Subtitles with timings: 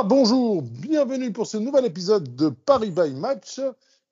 [0.00, 3.60] Bonsoir, bonjour, bienvenue pour ce nouvel épisode de Paris by Match,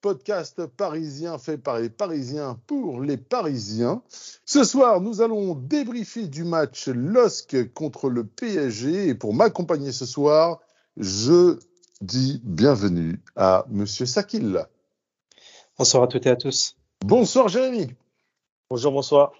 [0.02, 4.02] podcast parisien fait par les Parisiens pour les Parisiens.
[4.45, 10.05] Ce soir, nous allons débriefer du match LOSC contre le PSG et pour m'accompagner ce
[10.05, 10.60] soir,
[10.98, 11.59] je
[12.02, 14.66] dis bienvenue à Monsieur Sakil.
[15.79, 16.77] Bonsoir à toutes et à tous.
[17.01, 17.95] Bonsoir Jérémy.
[18.68, 19.32] Bonjour, bonsoir.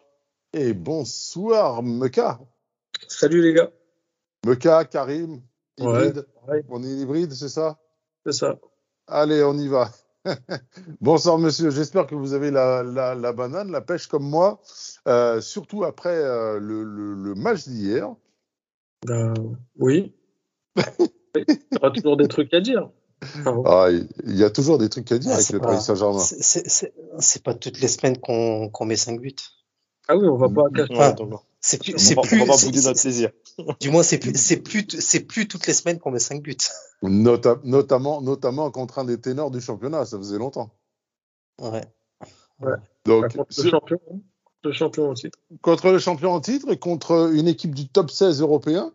[0.55, 2.41] Et bonsoir Meka.
[3.07, 3.71] Salut les gars.
[4.47, 5.43] Meka, Karim,
[5.79, 6.27] hybride.
[6.49, 7.79] Ouais, On est hybride, c'est ça?
[8.27, 8.57] C'est ça.
[9.07, 9.91] Allez, on y va.
[11.01, 14.61] Bonsoir monsieur, j'espère que vous avez la, la, la banane, la pêche comme moi,
[15.07, 18.15] euh, surtout après euh, le, le, le match d'hier.
[19.07, 19.33] Ben,
[19.79, 20.15] oui.
[21.37, 22.91] Il y aura toujours des trucs à dire.
[23.23, 25.67] Enfin, Ah, il y a toujours des trucs à dire Ah, avec c'est le pas-
[25.69, 26.19] Paris Saint-Germain.
[26.21, 29.35] C'est- C'est c'est- c'est pas toutes les semaines qu'on qu'on met 5 buts.
[30.09, 30.97] Ah oui, on va pas cacher.
[30.97, 31.15] Ouais.
[31.15, 33.31] donc, C'est plus, c'est plaisir.
[33.81, 36.57] du moins, c'est plus, c'est plus, c'est plus toutes les semaines qu'on met 5 buts.
[37.03, 40.71] Nota- notamment, notamment contre un des ténors du championnat, ça faisait longtemps.
[41.61, 41.83] Ouais.
[43.05, 44.19] Donc, Contre le champion, hein.
[44.65, 45.31] le champion aussi.
[45.63, 48.93] contre le champion en titre et contre une équipe du top 16 européen,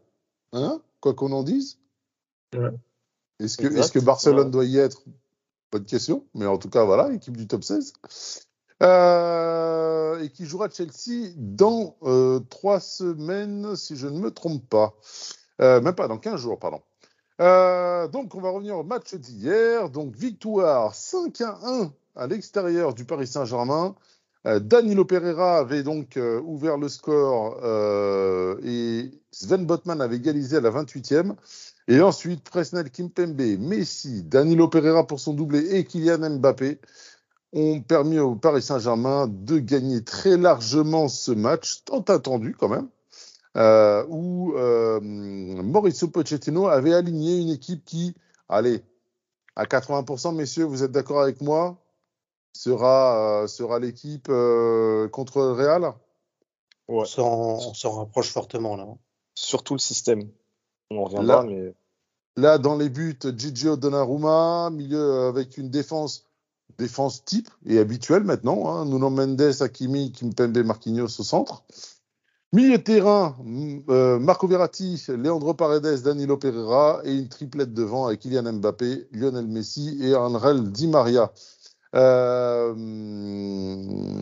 [0.54, 1.80] hein, quoi qu'on en dise.
[2.56, 2.70] Ouais.
[3.40, 4.52] Est-ce que, est-ce que Barcelone Ouais.
[4.52, 5.04] doit y être?
[5.72, 7.94] Bonne question, mais en tout cas, voilà, équipe du top 16.
[8.82, 14.96] Euh, et qui jouera Chelsea dans euh, trois semaines, si je ne me trompe pas.
[15.62, 16.82] Euh, même pas, dans 15 jours, pardon.
[17.42, 19.90] Euh, donc, on va revenir au match d'hier.
[19.90, 23.96] Donc, victoire 5 à 1 à l'extérieur du Paris Saint-Germain.
[24.46, 27.56] Danilo Pereira avait donc ouvert le score
[28.62, 31.36] et Sven Botman avait égalisé à la 28e.
[31.88, 36.80] Et ensuite, Presnel Kimpembe, Messi, Danilo Pereira pour son doublé et Kylian Mbappé
[37.54, 42.90] ont permis au Paris Saint-Germain de gagner très largement ce match, tant attendu quand même,
[43.58, 48.16] euh, où euh, Mauricio Pochettino avait aligné une équipe qui,
[48.50, 48.84] allez,
[49.56, 51.78] à 80%, messieurs, vous êtes d'accord avec moi,
[52.54, 55.94] sera, euh, sera l'équipe euh, contre le Real
[56.88, 57.06] On Ouais.
[57.06, 58.86] s'en, on s'en rapproche fortement là.
[59.36, 60.30] Surtout le système.
[60.92, 61.74] On en reviendra, Là- mais
[62.36, 66.26] Là, dans les buts, Gigio Donnarumma, milieu avec une défense,
[66.78, 68.70] défense type et habituelle maintenant.
[68.70, 71.64] Hein, Nuno Mendes, Hakimi, Kimpembe, Marquinhos au centre.
[72.52, 78.06] Milieu de terrain, m- euh, Marco Verratti, Leandro Paredes, Danilo Pereira et une triplette devant
[78.08, 81.32] avec Kylian Mbappé, Lionel Messi et Angel Di Maria.
[81.96, 82.74] Euh,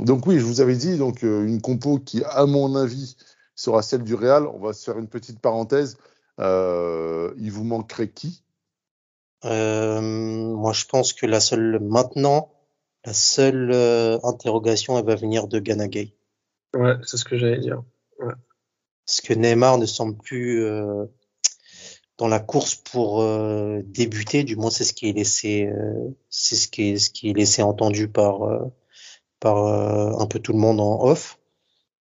[0.04, 3.18] donc oui, je vous avais dit donc euh, une compo qui, à mon avis,
[3.56, 4.48] sera celle du Real.
[4.48, 5.98] On va se faire une petite parenthèse.
[6.40, 8.44] Il vous manquerait qui?
[9.44, 12.52] Moi, je pense que la seule, maintenant,
[13.06, 16.14] la seule euh, interrogation, elle va venir de Gana Gay.
[16.74, 17.84] Ouais, c'est ce que j'allais dire.
[19.06, 21.06] Parce que Neymar ne semble plus euh,
[22.18, 26.56] dans la course pour euh, débuter, du moins c'est ce qui est laissé, euh, c'est
[26.56, 28.60] ce qui est, ce qui est laissé entendu par euh,
[29.40, 31.40] par euh, un peu tout le monde en off.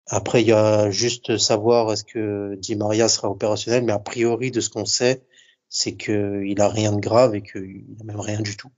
[0.08, 4.50] Après, il y a juste savoir est-ce que Di Maria sera opérationnel, mais a priori
[4.50, 5.22] de ce qu'on sait,
[5.74, 8.70] c'est que il a rien de grave et qu'il a même rien du tout.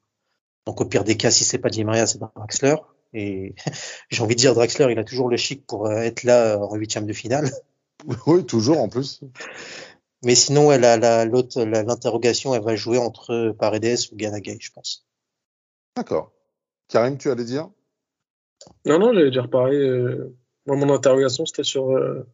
[0.64, 2.76] Donc au pire des cas, si c'est pas Di Maria, c'est Draxler.
[3.12, 3.54] Et
[4.10, 6.74] j'ai envie de dire Draxler, il a toujours le chic pour euh, être là en
[6.76, 7.50] huitième de finale.
[8.26, 9.20] Oui, toujours en plus.
[10.24, 14.58] Mais sinon, elle a la, l'autre, la- l'interrogation, elle va jouer entre Paredes ou Ganagay,
[14.60, 15.06] je pense.
[15.96, 16.32] D'accord.
[16.88, 17.70] Karim, tu allais dire?
[18.84, 19.76] Non, non, j'allais dire pareil.
[19.78, 22.26] euh, Moi, mon interrogation, c'était sur, euh,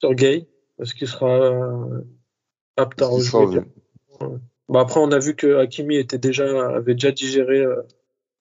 [0.00, 0.48] sur Gay.
[0.80, 2.02] Est-ce qu'il sera euh,
[2.76, 3.60] apte à qu'il rejouer
[4.68, 7.82] Bah, Après, on a vu que Hakimi était déjà, avait déjà digéré euh,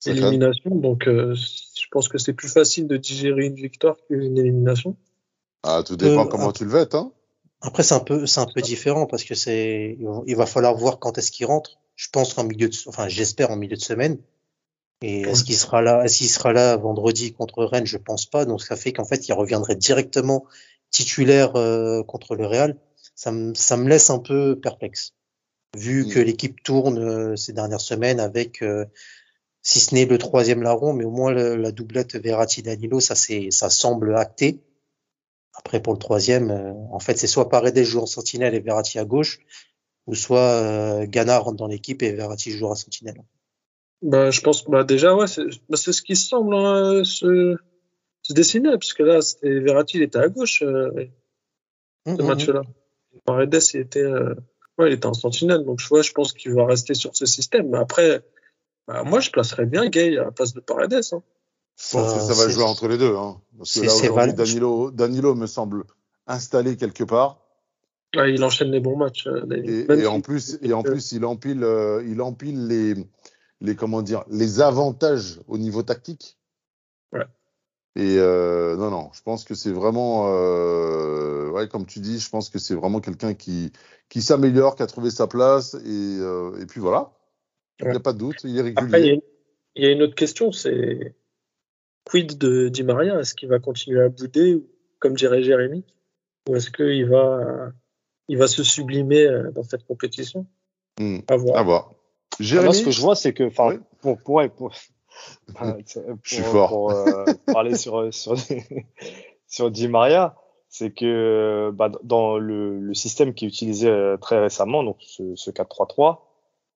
[0.06, 0.72] l'élimination.
[0.76, 4.96] Donc, euh, je pense que c'est plus facile de digérer une victoire qu'une élimination.
[5.64, 6.96] Ah, tout dépend Euh, comment tu le vêtes.
[6.96, 7.12] Hein
[7.62, 11.00] Après, c'est un peu, c'est un peu différent parce que c'est, il va falloir voir
[11.00, 11.78] quand est-ce qu'il rentre.
[11.96, 14.18] Je pense qu'en milieu de, enfin, j'espère en milieu de semaine.
[15.02, 17.86] Et est-ce qu'il sera là, est-ce qu'il sera là vendredi contre Rennes?
[17.86, 18.46] Je pense pas.
[18.46, 20.46] Donc, ça fait qu'en fait, il reviendrait directement
[20.90, 22.78] titulaire euh, contre le Real.
[23.14, 25.14] Ça me, ça me laisse un peu perplexe.
[25.76, 26.10] Vu Mm.
[26.10, 28.86] que l'équipe tourne euh, ces dernières semaines avec, euh,
[29.62, 33.70] si ce n'est le troisième larron, mais au moins le- la doublette Verratti-Danilo, ça ça
[33.70, 34.60] semble acté.
[35.54, 39.00] Après, pour le troisième, euh, en fait, c'est soit Paredes joue en sentinelle et Verratti
[39.00, 39.40] à gauche,
[40.06, 43.22] ou soit euh, Ghana rentre dans l'équipe et Verratti jouera sentinelle.
[44.02, 47.56] Bah, je pense, bah, déjà, ouais, c'est bah, ce qui semble hein, se,
[48.22, 52.62] se dessiner, puisque là, c'était Verratti, il était à gauche, Hum, ce hum, match-là.
[53.26, 54.04] Paredes, il était,
[54.78, 55.64] ouais, il était en sentinelle.
[55.64, 57.70] Donc, je, vois, je pense qu'il va rester sur ce système.
[57.70, 58.24] Mais après,
[58.88, 60.94] bah, moi, je placerais bien Gay à la place de Paredes.
[60.94, 61.24] Hein.
[61.78, 63.16] Je pense que ça va jouer entre les deux.
[63.16, 63.42] Hein.
[63.58, 65.84] Parce que là, aujourd'hui, Danilo, Danilo me semble
[66.28, 67.40] installé quelque part.
[68.16, 69.28] Ouais, il enchaîne les bons matchs.
[69.28, 69.46] euh.
[69.52, 72.94] Et, Même et si- en plus, et en plus, il empile, euh, il empile les,
[73.60, 76.38] les, comment dire, les avantages au niveau tactique.
[77.12, 77.26] Ouais.
[77.98, 82.30] Et euh, non, non, je pense que c'est vraiment, euh, ouais, comme tu dis, je
[82.30, 83.72] pense que c'est vraiment quelqu'un qui,
[84.10, 87.12] qui s'améliore, qui a trouvé sa place, et, euh, et puis voilà.
[87.80, 88.86] Il n'y a pas de doute, il est régulier.
[88.86, 89.22] Après, il y, a une-
[89.76, 91.16] il y a une autre question, c'est
[92.06, 93.20] quid de Di Maria?
[93.20, 94.68] Est-ce qu'il va continuer à bouder, ou-
[95.00, 95.86] comme dirait Jérémy,
[96.50, 97.72] ou est-ce qu'il va,
[98.28, 100.46] il va se sublimer euh, dans cette compétition?
[101.00, 101.58] Hmm, À voir.
[101.58, 101.92] À voir.
[101.94, 103.80] Ah, Jérémy, Moi, ce que je vois, c'est que, enfin, Oui.
[104.02, 104.74] pour, pour, pour,
[105.56, 105.68] pour,
[106.24, 106.70] Je suis fort.
[106.70, 108.36] pour, euh, parler sur, sur,
[109.48, 110.36] sur Di Maria,
[110.70, 115.36] c'est que bah, dans le, le système qui est utilisé euh, très récemment, donc ce,
[115.36, 116.20] ce 4-3-3,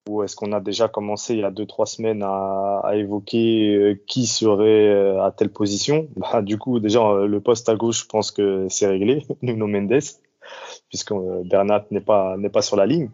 [0.07, 3.75] où est-ce qu'on a déjà commencé il y a deux trois semaines à, à évoquer
[3.75, 8.07] euh, qui serait à telle position, bah, du coup déjà le poste à gauche, je
[8.07, 9.99] pense que c'est réglé, Nuno Mendes,
[10.87, 11.13] puisque
[11.45, 13.09] Bernat n'est pas n'est pas sur la ligne,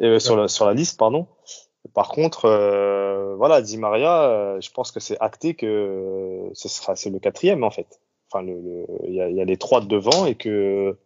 [0.00, 1.26] euh, sur la sur la liste pardon.
[1.98, 6.68] Par contre, euh, voilà, Di Maria, euh, je pense que c'est acté que euh, ce
[6.68, 7.98] sera c'est le quatrième en fait.
[8.30, 10.96] Enfin, le, le- il y a, il y a les trois de devant et que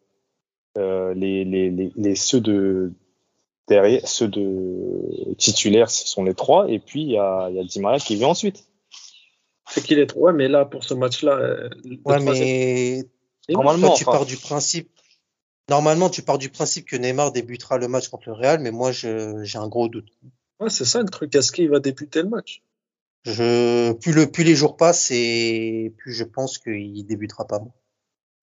[0.77, 2.93] euh, les, les, les, les ceux de
[3.69, 7.65] derrière, ceux de titulaires, ce sont les trois, et puis il y a, y a
[7.65, 8.67] Di Maria qui vient ensuite.
[9.71, 10.27] C'est qu'il est trop.
[10.27, 11.71] Ouais, mais là, pour ce match-là, euh,
[12.05, 13.03] Ouais, mais
[13.49, 14.13] Normalement, toi, tu enfin.
[14.19, 14.91] pars du principe.
[15.71, 18.93] Normalement, tu pars du principe que Neymar débutera le match contre le Real, mais moi,
[18.93, 20.11] je- j'ai un gros doute.
[20.63, 21.35] Ouais, c'est ça le truc.
[21.35, 22.63] Est-ce qu'il va débuter le match?
[23.25, 27.61] Je, plus le, plus les jours passent et plus je pense qu'il débutera pas.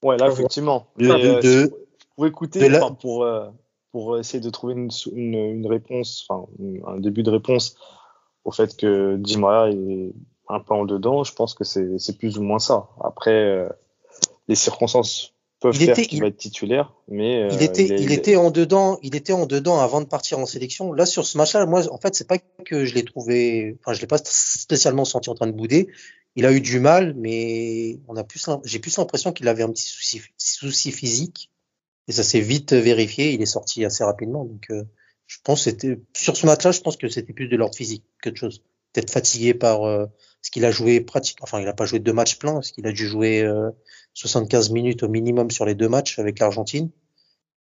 [0.04, 0.88] Ouais, là effectivement.
[0.98, 1.78] De- Mais, euh, de- si vous-
[2.18, 3.50] vous écoutez de la- enfin, pour euh,
[3.92, 6.48] pour essayer de trouver une, une, une réponse, enfin
[6.88, 7.76] un début de réponse
[8.46, 10.14] au fait que Di Maria est
[10.48, 12.90] un peu en dedans, je pense que c'est c'est plus ou moins ça.
[13.04, 13.70] Après, euh,
[14.48, 18.02] les circonstances peuvent Il faire était- qu'il il- va être titulaire, mais Il était, est-
[18.02, 20.94] il était en dedans, il était en dedans avant de partir en sélection.
[20.94, 24.02] Là, sur ce match-là, moi, en fait, c'est pas que je l'ai trouvé, enfin, je
[24.02, 25.90] l'ai pas spécialement senti en train de bouder.
[26.36, 29.72] Il a eu du mal, mais on a plus, j'ai plus l'impression qu'il avait un
[29.72, 31.52] petit souci, souci physique.
[32.08, 33.34] Et ça s'est vite vérifié.
[33.34, 34.46] Il est sorti assez rapidement.
[34.46, 34.84] Donc, euh,
[35.28, 38.04] je pense que c'était, sur ce match-là, je pense que c'était plus de l'ordre physique
[38.24, 38.64] que de chose.
[38.94, 40.06] Peut-être fatigué par, euh,
[40.42, 42.88] ce qu'il a joué pratique, enfin, il a pas joué deux matchs pleins, parce qu'il
[42.88, 43.70] a dû jouer, euh,
[44.20, 46.90] 75 minutes au minimum sur les deux matchs avec l'Argentine.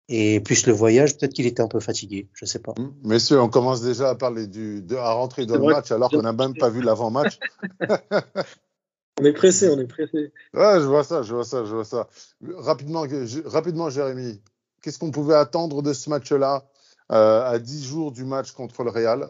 [0.08, 2.74] Et plus le voyage, peut-être qu'il était un peu fatigué, je sais pas.
[2.76, 6.10] Hmm, Messieurs, on commence déjà à parler du, de, à rentrer dans le match alors
[6.10, 7.38] qu'on n'a même pas vu l'avant-match.
[9.20, 10.32] On est pressé, on est pressé.
[10.54, 12.08] Ouais, je vois ça, je vois ça, je vois ça.
[12.56, 14.40] Rapidement, je- rapidement Jérémy,
[14.82, 16.64] qu'est-ce qu'on pouvait attendre de ce match-là
[17.12, 19.28] euh, à 10 jours du match contre le Real?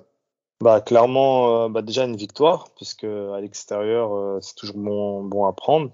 [0.62, 5.46] Bah clairement, euh, bah, déjà une victoire, puisque à l'extérieur euh, c'est toujours bon, bon
[5.46, 5.90] à prendre.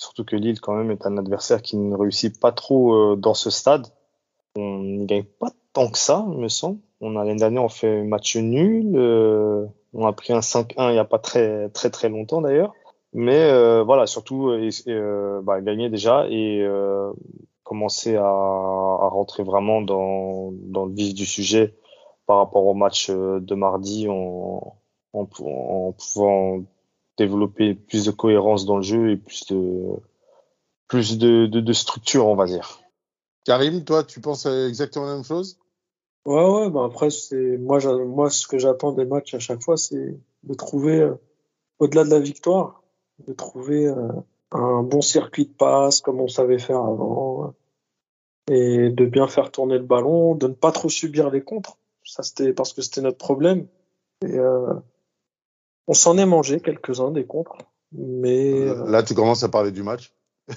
[0.00, 3.34] Surtout que Lille quand même est un adversaire qui ne réussit pas trop euh, dans
[3.34, 3.86] ce stade.
[4.56, 6.78] On n'y gagne pas tant que ça, me semble.
[7.02, 10.92] On a l'année dernière on fait match nul, euh, on a pris un 5-1 il
[10.92, 12.72] n'y a pas très très longtemps d'ailleurs.
[13.12, 14.50] Mais euh, voilà, surtout
[15.42, 16.66] bah, gagner déjà et
[17.62, 21.74] commencer à, rentrer vraiment dans, le vif du sujet
[22.24, 26.64] par rapport au match de mardi en pouvant
[27.20, 29.96] développer plus de cohérence dans le jeu et plus de
[30.88, 32.80] plus de, de, de structure, on va dire.
[33.44, 35.58] Karim, toi, tu penses exactement la même chose?
[36.26, 39.76] Ouais, ouais, bah après, c'est moi, moi, ce que j'attends des matchs à chaque fois,
[39.76, 41.14] c'est de trouver, euh,
[41.78, 42.82] au-delà de la victoire,
[43.26, 44.08] de trouver euh,
[44.50, 47.54] un bon circuit de passe comme on savait faire avant,
[48.50, 51.78] euh, et de bien faire tourner le ballon, de ne pas trop subir les contres.
[52.04, 53.66] Ça, c'était parce que c'était notre problème.
[54.22, 54.74] Et euh,
[55.86, 57.56] on s'en est mangé quelques-uns des contres,
[57.92, 60.14] mais euh, Là, tu commences à parler du match.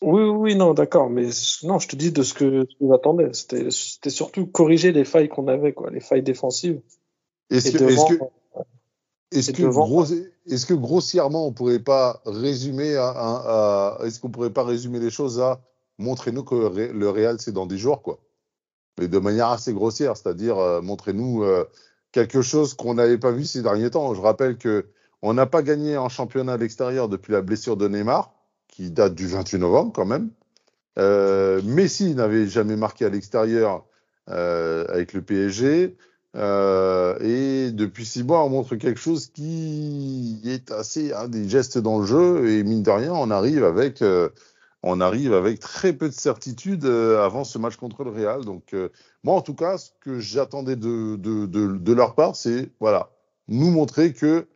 [0.00, 1.28] Oui, oui, non, d'accord, mais
[1.64, 3.30] non, je te dis de ce que ce que j'attendais.
[3.32, 6.80] C'était, c'était surtout corriger les failles qu'on avait, quoi, les failles défensives.
[7.50, 8.24] Est-ce que, devant, est-ce que,
[9.32, 14.06] est-ce et que, devant- gros- est-ce que grossièrement, on pourrait pas résumer à, à- à-
[14.06, 15.60] est-ce qu'on pourrait pas résumer les choses à
[15.98, 16.54] montrez-nous que
[16.92, 18.20] le Real c'est dans 10 jours, quoi.
[19.00, 21.64] Mais de manière assez grossière, c'est-à-dire euh, montrez-nous euh,
[22.12, 24.14] quelque chose qu'on n'avait pas vu ces derniers temps.
[24.14, 24.86] Je rappelle que
[25.22, 28.32] on n'a pas gagné en championnat à l'extérieur depuis la blessure de Neymar,
[28.68, 30.30] qui date du 28 novembre quand même.
[30.98, 33.84] Euh, Messi n'avait jamais marqué à l'extérieur
[34.30, 35.96] euh, avec le PSG.
[36.36, 41.78] Euh, et depuis six mois, on montre quelque chose qui est assez hein, des gestes
[41.78, 42.50] dans le jeu.
[42.50, 44.28] Et mine de rien, on arrive avec euh,
[44.82, 48.44] on arrive avec très peu de certitude euh, avant ce match contre le Real.
[48.44, 48.90] Donc, euh,
[49.24, 53.10] moi, en tout cas, ce que j'attendais de, leur part, c'est voilà,
[53.48, 54.46] nous montrer que,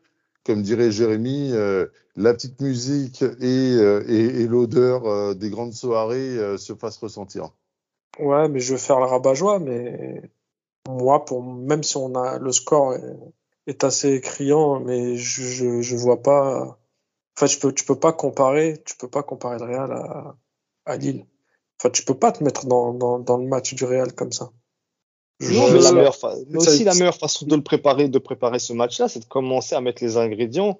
[0.46, 1.86] comme dirait Jérémy, euh,
[2.16, 7.50] la petite musique et, l'odeur des grandes soirées se fassent ressentir.
[8.18, 10.22] Ouais, mais je vais faire le rabat-joie, mais
[10.86, 13.16] moi, pour même si on a le score est,
[13.66, 16.78] est assez criant, mais je, je vois pas
[17.36, 20.36] Enfin, tu peux, tu peux pas comparer, tu peux pas comparer le Real à,
[20.84, 21.26] à Lille.
[21.80, 24.50] Enfin, tu peux pas te mettre dans, dans, dans le match du Real comme ça.
[25.40, 26.16] Non, mais, la meilleure
[26.50, 29.74] mais aussi la meilleure façon de le préparer, de préparer ce match-là, c'est de commencer
[29.74, 30.78] à mettre les ingrédients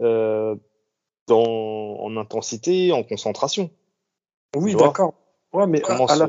[0.00, 0.56] euh,
[1.26, 3.70] dans, en intensité, en concentration.
[4.56, 5.12] Oui, d'accord.
[5.52, 6.28] Ouais, mais à, à la,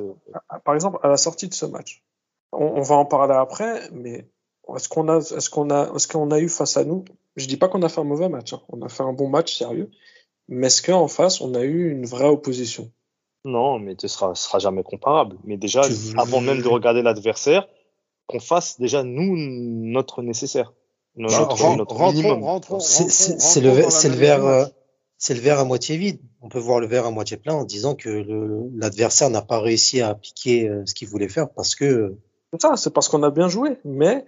[0.49, 2.03] à, par exemple, à la sortie de ce match,
[2.51, 4.27] on, on va en parler après, mais
[4.75, 7.05] est-ce qu'on a, est-ce qu'on a, est-ce qu'on a eu face à nous
[7.35, 8.53] Je dis pas qu'on a fait un mauvais match.
[8.53, 8.61] Hein.
[8.69, 9.89] On a fait un bon match sérieux.
[10.47, 12.91] Mais est-ce qu'en face, on a eu une vraie opposition
[13.45, 15.37] Non, mais ce sera, sera jamais comparable.
[15.43, 15.81] Mais déjà,
[16.17, 17.67] avant même de regarder l'adversaire,
[18.27, 20.73] qu'on fasse déjà nous notre nécessaire.
[21.15, 22.61] Notre, notre minimum.
[22.79, 24.65] C'est le, c'est le verre, euh,
[25.17, 26.21] c'est le verre à moitié vide.
[26.41, 28.25] On peut voir le verre à moitié plein en disant que
[28.75, 32.15] l'adversaire n'a pas réussi à appliquer euh, ce qu'il voulait faire parce que.
[32.53, 33.79] C'est ça, c'est parce qu'on a bien joué.
[33.83, 34.25] Mais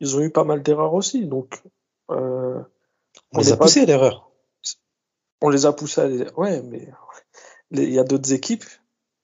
[0.00, 1.26] ils ont eu pas mal d'erreurs aussi.
[1.26, 1.60] Donc,
[2.10, 2.60] euh,
[3.32, 4.30] on, les a poussés à l'erreur.
[5.40, 6.38] On les a poussés à l'erreur.
[6.38, 6.88] Ouais, mais
[7.70, 8.64] il y a d'autres équipes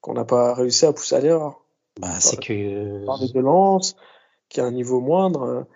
[0.01, 1.61] qu'on n'a pas réussi à pousser à l'erreur.
[1.99, 3.05] Bah, c'est que.
[3.05, 3.95] Parler de Lens,
[4.49, 5.67] qui a un niveau moindre.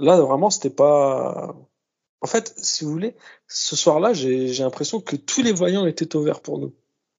[0.00, 1.54] Là, vraiment, c'était pas.
[2.20, 3.14] En fait, si vous voulez,
[3.46, 6.74] ce soir-là, j'ai l'impression que tous les voyants étaient au vert pour nous.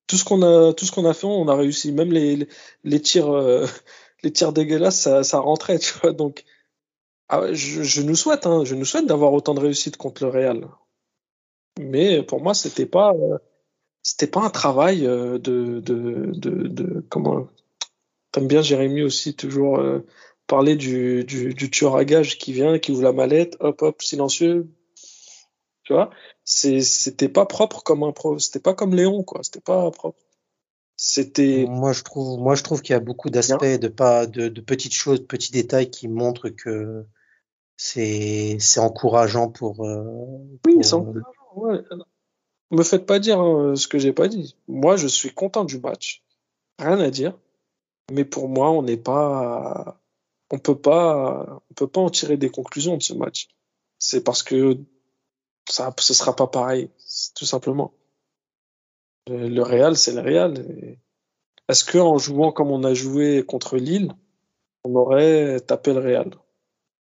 [0.07, 1.91] Tout ce qu'on a, tout ce qu'on a fait, on a réussi.
[1.91, 2.47] Même les,
[2.83, 3.65] les, tirs, euh,
[4.23, 6.13] les tirs dégueulasses, ça, ça rentrait, tu vois.
[6.13, 6.43] Donc,
[7.29, 10.31] ah, je, je, nous souhaite, hein, je nous souhaite d'avoir autant de réussite contre le
[10.31, 10.67] Real.
[11.79, 13.37] Mais pour moi, c'était pas, euh,
[14.03, 17.47] c'était pas un travail euh, de, de, de, de comment.
[18.31, 20.05] T'aimes bien Jérémy aussi toujours euh,
[20.47, 24.01] parler du, du, du, tueur à gage qui vient, qui ouvre la mallette, hop hop,
[24.01, 24.67] silencieux.
[25.83, 26.09] Tu vois,
[26.43, 30.19] c'est, c'était pas propre comme un pro, c'était pas comme Léon quoi, c'était pas propre.
[30.97, 31.65] C'était.
[31.67, 34.61] Moi je trouve, moi je trouve qu'il y a beaucoup d'aspects de pas de, de
[34.61, 37.05] petites choses, petits détails qui montrent que
[37.81, 39.85] c'est encourageant pour.
[39.85, 40.03] Euh,
[40.67, 41.23] oui, c'est encourageant.
[41.55, 41.81] Ouais.
[42.71, 44.57] Me faites pas dire hein, ce que j'ai pas dit.
[44.67, 46.21] Moi, je suis content du match.
[46.77, 47.37] Rien à dire.
[48.11, 50.01] Mais pour moi, on n'est pas,
[50.51, 53.47] on peut pas, on peut pas en tirer des conclusions de ce match.
[53.97, 54.77] C'est parce que
[55.69, 56.89] ça, ce sera pas pareil,
[57.33, 57.93] tout simplement.
[59.27, 60.97] Le Real, c'est le Real.
[61.69, 64.11] Est-ce que en jouant comme on a joué contre Lille,
[64.83, 66.31] on aurait tapé le Real?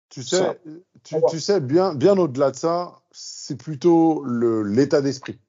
[0.10, 0.60] Tu sais,
[1.04, 5.40] tu, tu, sais bien, bien au-delà de ça, c'est plutôt l'état d'esprit.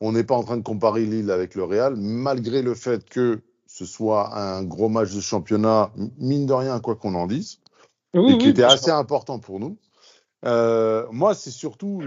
[0.00, 3.40] On n'est pas en train de comparer Lille avec le Real, malgré le fait que
[3.66, 7.60] ce soit un gros match de championnat, mine de rien, quoi qu'on en dise,
[8.14, 9.76] oui, et qui oui, était assez important pour nous.
[10.44, 12.02] Euh, moi, c'est surtout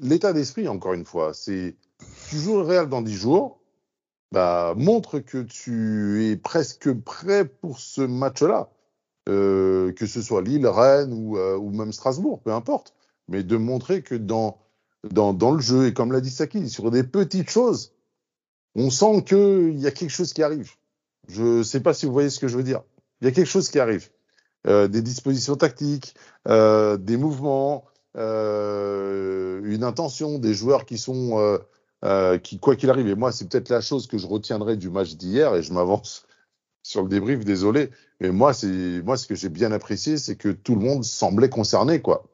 [0.00, 1.32] l'état d'esprit, encore une fois.
[1.34, 1.76] C'est
[2.28, 3.60] tu joues le Real dans 10 jours,
[4.32, 8.68] bah, montre que tu es presque prêt pour ce match-là.
[9.30, 12.94] Euh, que ce soit Lille, Rennes ou, euh, ou, même Strasbourg, peu importe,
[13.28, 14.58] mais de montrer que dans,
[15.08, 17.92] dans, dans le jeu, et comme l'a dit Saki, sur des petites choses,
[18.74, 20.72] on sent qu'il y a quelque chose qui arrive.
[21.28, 22.82] Je ne sais pas si vous voyez ce que je veux dire.
[23.20, 24.10] Il y a quelque chose qui arrive.
[24.66, 27.84] Euh, des dispositions tactiques, des mouvements,
[28.16, 31.60] une intention, des joueurs qui sont,
[32.42, 33.06] qui quoi qu'il arrive.
[33.06, 36.26] Et moi, c'est peut-être la chose que je retiendrai du match d'hier, et je m'avance
[36.90, 37.90] sur le débrief, désolé.
[38.18, 41.48] Mais moi, c'est moi ce que j'ai bien apprécié, c'est que tout le monde semblait
[41.48, 42.24] concerné, quoi.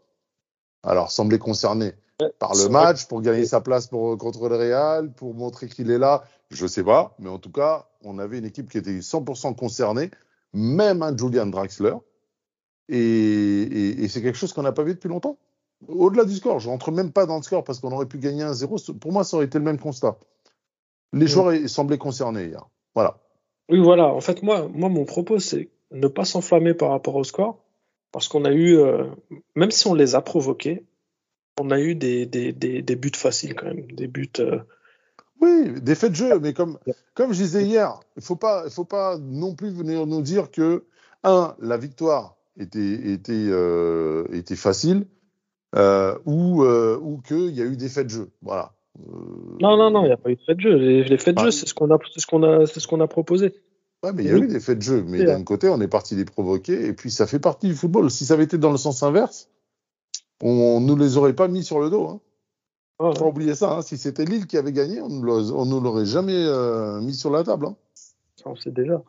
[0.83, 1.93] Alors, semblait concerné
[2.39, 5.99] par le match, pour gagner sa place pour, contre le Real, pour montrer qu'il est
[5.99, 7.15] là, je sais pas.
[7.19, 10.11] Mais en tout cas, on avait une équipe qui était 100% concernée,
[10.55, 11.97] même un Julian Draxler.
[12.89, 15.37] Et, et, et c'est quelque chose qu'on n'a pas vu depuis longtemps.
[15.87, 18.43] Au-delà du score, je rentre même pas dans le score parce qu'on aurait pu gagner
[18.43, 18.77] un 0.
[18.99, 20.17] Pour moi, ça aurait été le même constat.
[21.13, 22.67] Les joueurs semblaient concernés hier.
[22.95, 23.19] Voilà.
[23.69, 24.07] Oui, voilà.
[24.09, 27.59] En fait, moi, moi mon propos, c'est ne pas s'enflammer par rapport au score,
[28.13, 29.05] parce qu'on a eu, euh,
[29.55, 30.85] même si on les a provoqués,
[31.61, 34.31] on a eu des, des, des, des buts faciles quand même, des buts.
[34.39, 34.61] Euh...
[35.41, 36.79] Oui, des faits de jeu, mais comme,
[37.15, 40.85] comme je disais hier, il faut pas, faut pas non plus venir nous dire que
[41.25, 45.07] un, la victoire était était euh, était facile,
[46.25, 48.31] ou ou qu'il y a eu des faits de jeu.
[48.41, 48.75] Voilà.
[49.61, 50.75] Non, non, non, il n'y a pas eu de fait de jeu.
[50.76, 53.07] Les, les faits de jeu, c'est ce qu'on a, ce qu'on a, ce qu'on a
[53.07, 53.55] proposé.
[54.03, 55.03] Ouais, mais il y a eu des faits de jeu.
[55.07, 58.11] Mais d'un côté, on est parti les provoquer, et puis ça fait partie du football.
[58.11, 59.49] Si ça avait été dans le sens inverse,
[60.43, 62.07] on ne nous les aurait pas mis sur le dos.
[62.09, 62.21] Hein.
[62.99, 63.73] Ouais, Faut pas oublier ça.
[63.79, 63.83] hein.
[63.83, 67.45] Si c'était Lille qui avait gagné, on ne nous l'aurait jamais euh, mis sur la
[67.45, 67.67] table.
[67.67, 67.76] hein.
[68.37, 69.03] ça, on sait déjà.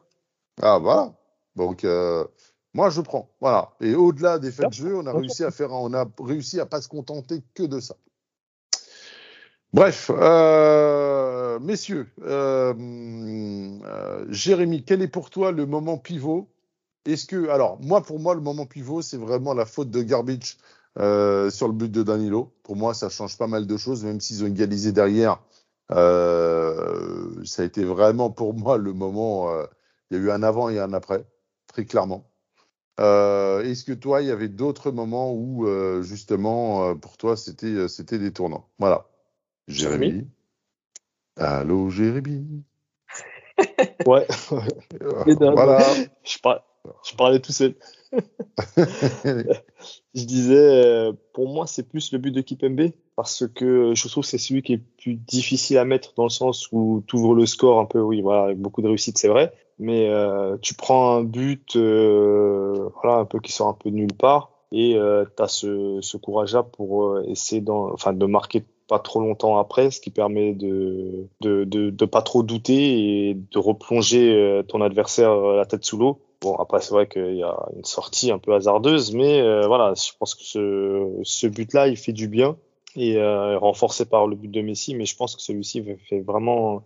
[0.61, 1.13] Ah voilà.
[1.55, 2.25] Donc euh,
[2.73, 3.29] moi je prends.
[3.41, 3.71] Voilà.
[3.81, 6.65] Et au-delà des faits de jeu, on a réussi à faire, on a réussi à
[6.65, 7.95] pas se contenter que de ça.
[9.77, 12.73] Bref, euh, messieurs, euh,
[13.85, 16.49] euh, Jérémy, quel est pour toi le moment pivot?
[17.05, 20.57] Est-ce que, alors moi pour moi le moment pivot c'est vraiment la faute de Garbage
[20.97, 22.55] euh, sur le but de Danilo.
[22.63, 25.43] Pour moi ça change pas mal de choses, même s'ils ont égalisé derrière.
[25.91, 29.47] Euh, ça a été vraiment pour moi le moment.
[30.09, 31.23] il y a eu un avant et un après,
[31.67, 32.27] très clairement.
[32.97, 35.67] Est-ce que toi, il y avait d'autres moments où
[36.01, 38.67] justement pour toi c'était c'était des tournants?
[38.79, 39.05] Voilà.
[39.67, 40.27] Jérémy.
[41.35, 42.63] Allô Jérémy.
[44.05, 44.27] Ouais,
[45.25, 45.79] voilà.
[46.23, 46.63] je, par-
[47.03, 47.75] je parlais tout seul.
[50.15, 54.23] Je disais, euh, pour moi, c'est plus le but de Kipembe parce que je trouve
[54.23, 57.35] que c'est celui qui est plus difficile à mettre dans le sens où tu ouvres
[57.35, 59.51] le score un peu, oui, voilà, avec beaucoup de réussite, c'est vrai.
[59.79, 63.95] Mais euh, tu prends un but, euh, voilà, un peu qui sort un peu de
[63.95, 68.99] nulle part et euh, tu as ce, ce courage-là pour essayer enfin, de marquer pas
[68.99, 74.33] trop longtemps après, ce qui permet de de, de, pas trop douter et de replonger
[74.33, 76.19] euh, ton adversaire euh, la tête sous l'eau.
[76.41, 79.93] Bon, après, c'est vrai qu'il y a une sortie un peu hasardeuse, mais euh, voilà,
[79.95, 82.57] je pense que ce, ce but-là, il fait du bien
[82.95, 86.83] et euh, renforcé par le but de Messi, mais je pense que celui-ci fait- vraiment.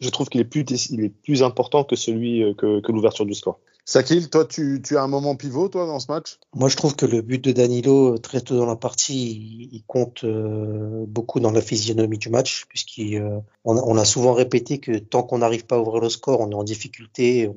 [0.00, 3.58] Je trouve qu'il est plus, il est plus important que celui que l'ouverture du score.
[3.84, 6.38] Sakil, toi, tu, as un moment pivot, toi, dans ce match?
[6.54, 9.82] Moi, je trouve que le but de Danilo, euh, très tôt dans la partie, il,
[9.88, 15.24] compte euh, beaucoup dans la physionomie du match, puisqu'on on, a- souvent répété que tant
[15.24, 17.50] qu'on n'arrive pas à ouvrir le score, on est en difficulté,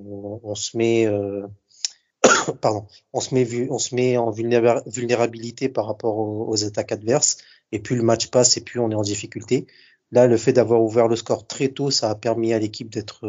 [0.43, 1.45] on, se met, euh,
[3.13, 7.37] en vulnéra- vulnérabilité par rapport aux, attaques adverses,
[7.71, 9.67] et plus le match passe, et plus on est en difficulté.
[10.11, 13.27] Là, le fait d'avoir ouvert le score très tôt, ça a permis à l'équipe d'être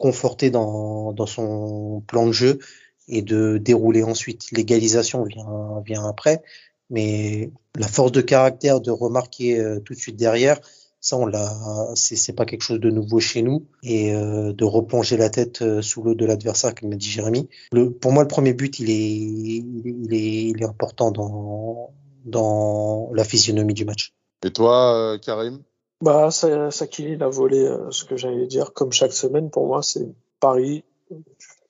[0.00, 2.58] confortée dans, dans son plan de jeu
[3.06, 4.50] et de dérouler ensuite.
[4.50, 6.42] L'égalisation vient, vient après,
[6.88, 10.58] mais la force de caractère de remarquer euh, tout de suite derrière,
[11.00, 11.52] ça on l'a,
[11.94, 15.82] c'est pas quelque chose de nouveau chez nous et euh, de replonger la tête euh,
[15.82, 17.48] sous l'eau de l'adversaire, comme m'a dit Jérémy.
[17.72, 21.92] Le, pour moi, le premier but, il est, il est, il est, important dans
[22.24, 24.14] dans la physionomie du match.
[24.44, 25.62] Et toi, Karim?
[26.00, 28.72] Bah, ça, Sakili, il a volé euh, ce que j'allais dire.
[28.72, 30.08] Comme chaque semaine, pour moi, c'est
[30.40, 30.84] Paris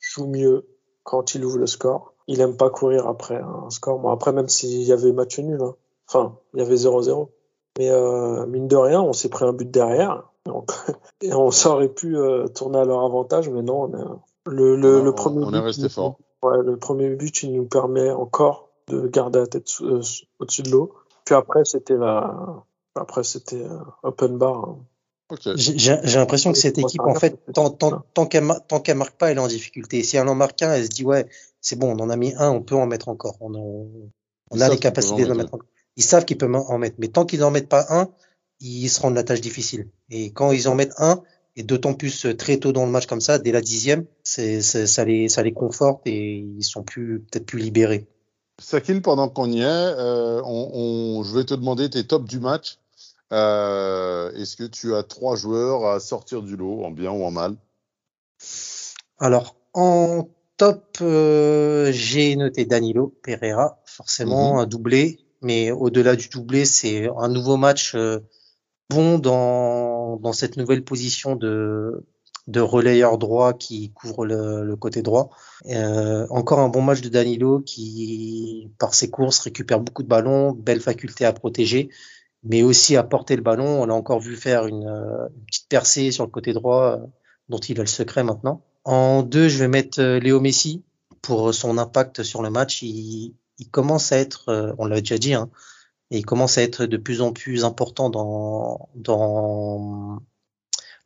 [0.01, 0.66] joue mieux
[1.03, 2.14] quand il ouvre le score.
[2.29, 3.99] Il aime pas courir après un score.
[3.99, 5.75] Bon, après, même s'il y avait match nul, hein.
[6.09, 7.29] enfin, il y avait 0-0.
[7.79, 10.29] Mais euh, mine de rien, on s'est pris un but derrière.
[10.47, 10.71] Donc,
[11.23, 13.83] et on aurait pu euh, tourner à leur avantage, mais non.
[13.83, 14.16] On est-
[14.47, 16.19] le, le, On- le premier on est but, resté il- fort.
[16.43, 20.95] Ouais, le premier but, il nous permet encore de garder la tête au-dessus de l'eau.
[21.25, 22.35] Puis après, c'était la,
[23.01, 23.65] après, c'était
[24.03, 24.57] open bar.
[24.69, 24.79] hein.
[25.55, 27.71] J'ai l'impression que cette équipe, en fait, tant, ça.
[27.71, 28.45] tant, tant qu'elle
[28.83, 30.03] qu'elle marque pas, elle est en difficulté.
[30.03, 31.27] Si elle en marque un, elle se dit ouais,
[31.61, 33.37] c'est bon, on en a mis un, on peut en mettre encore.
[33.41, 35.69] On, a savent les qu'ils peuvent capacités en d'en mettre, encore.
[35.97, 38.09] Ils savent qu'ils peuvent en mettre, mais tant qu'ils n'en mettent pas un,
[38.61, 39.87] ils se rendent la tâche difficile.
[40.11, 41.23] Et quand ils en mettent un,
[41.57, 44.61] et d'autant plus euh, très tôt dans le match comme ça, dès la dixième, c'est-
[44.63, 48.07] ça les ça les conforte et ils sont plus peut-être plus libérés.
[48.61, 52.41] Sakil, pendant qu'on y est, euh, on, on- je vais te demander tes tops du
[52.41, 52.79] match.
[53.33, 57.31] Euh, Est-ce que tu as trois joueurs à sortir du lot, en bien ou en
[57.31, 57.57] mal?
[59.19, 64.61] Alors, en top, euh, j'ai noté Danilo Pereira, forcément Mhm.
[64.61, 68.21] un doublé, mais au-delà du doublé, c'est un nouveau match euh,
[68.90, 72.05] bon dans, dans cette nouvelle position de,
[72.47, 75.31] de relayeur droit qui couvre le, le côté droit.
[75.66, 80.53] Euh, encore un bon match de Danilo qui, par ses courses, récupère beaucoup de ballons,
[80.53, 81.90] belle faculté à protéger,
[82.42, 83.83] mais aussi à porter le ballon.
[83.83, 87.07] On l'a encore vu faire une, euh, une petite percée sur le côté droit euh,
[87.48, 88.64] dont il a le secret maintenant.
[88.85, 90.83] En deux, je vais mettre euh, Léo Messi
[91.22, 92.83] pour son impact sur le match.
[92.83, 93.35] Il,
[93.70, 95.50] commence à être, on l'a déjà dit, hein,
[96.11, 100.22] et il commence à être de plus en plus important dans, dans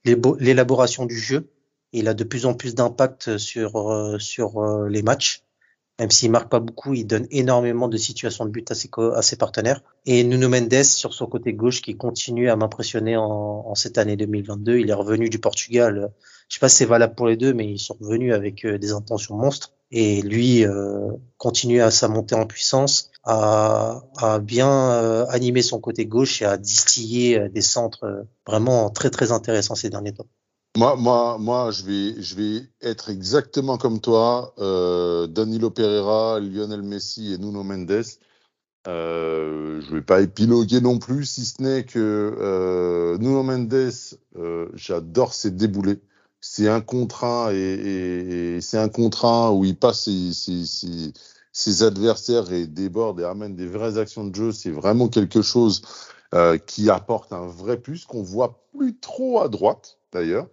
[0.05, 1.51] l'élaboration du jeu.
[1.93, 5.44] Il a de plus en plus d'impact sur, sur les matchs.
[6.01, 9.23] Même s'il marque pas beaucoup, il donne énormément de situations de but à ses, à
[9.23, 9.81] ses partenaires.
[10.07, 14.17] Et Nuno Mendes sur son côté gauche qui continue à m'impressionner en, en cette année
[14.17, 14.79] 2022.
[14.79, 16.13] Il est revenu du Portugal.
[16.49, 18.77] Je sais pas si c'est valable pour les deux, mais ils sont revenus avec euh,
[18.79, 19.73] des intentions monstres.
[19.93, 25.81] Et lui euh, continue à sa montée en puissance, à, à bien euh, animer son
[25.81, 30.13] côté gauche et à distiller euh, des centres euh, vraiment très très intéressants ces derniers
[30.13, 30.27] temps.
[30.77, 34.55] Moi, moi, moi, je vais, je vais être exactement comme toi.
[34.59, 38.03] Euh, Danilo Pereira, Lionel Messi et Nuno Mendes.
[38.87, 43.93] Euh, je vais pas épiloguer non plus, si ce n'est que euh, Nuno Mendes,
[44.37, 46.01] euh, j'adore ses déboulés.
[46.41, 51.13] C'est un contrat et, et, et c'est un contrat où il passe ses, ses,
[51.53, 54.53] ses, adversaires et déborde et amène des vraies actions de jeu.
[54.53, 55.83] C'est vraiment quelque chose
[56.35, 60.49] euh, qui apporte un vrai plus qu'on voit plus trop à droite d'ailleurs.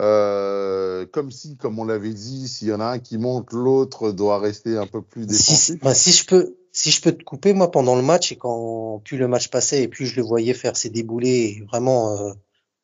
[0.00, 4.12] Euh, comme si, comme on l'avait dit, s'il y en a un qui monte, l'autre
[4.12, 5.58] doit rester un peu plus défensif.
[5.58, 8.36] Si, bah, si je peux, si je peux te couper, moi, pendant le match, et
[8.36, 12.16] quand plus le match passait, et plus je le voyais faire ses déboulés et vraiment
[12.16, 12.32] euh,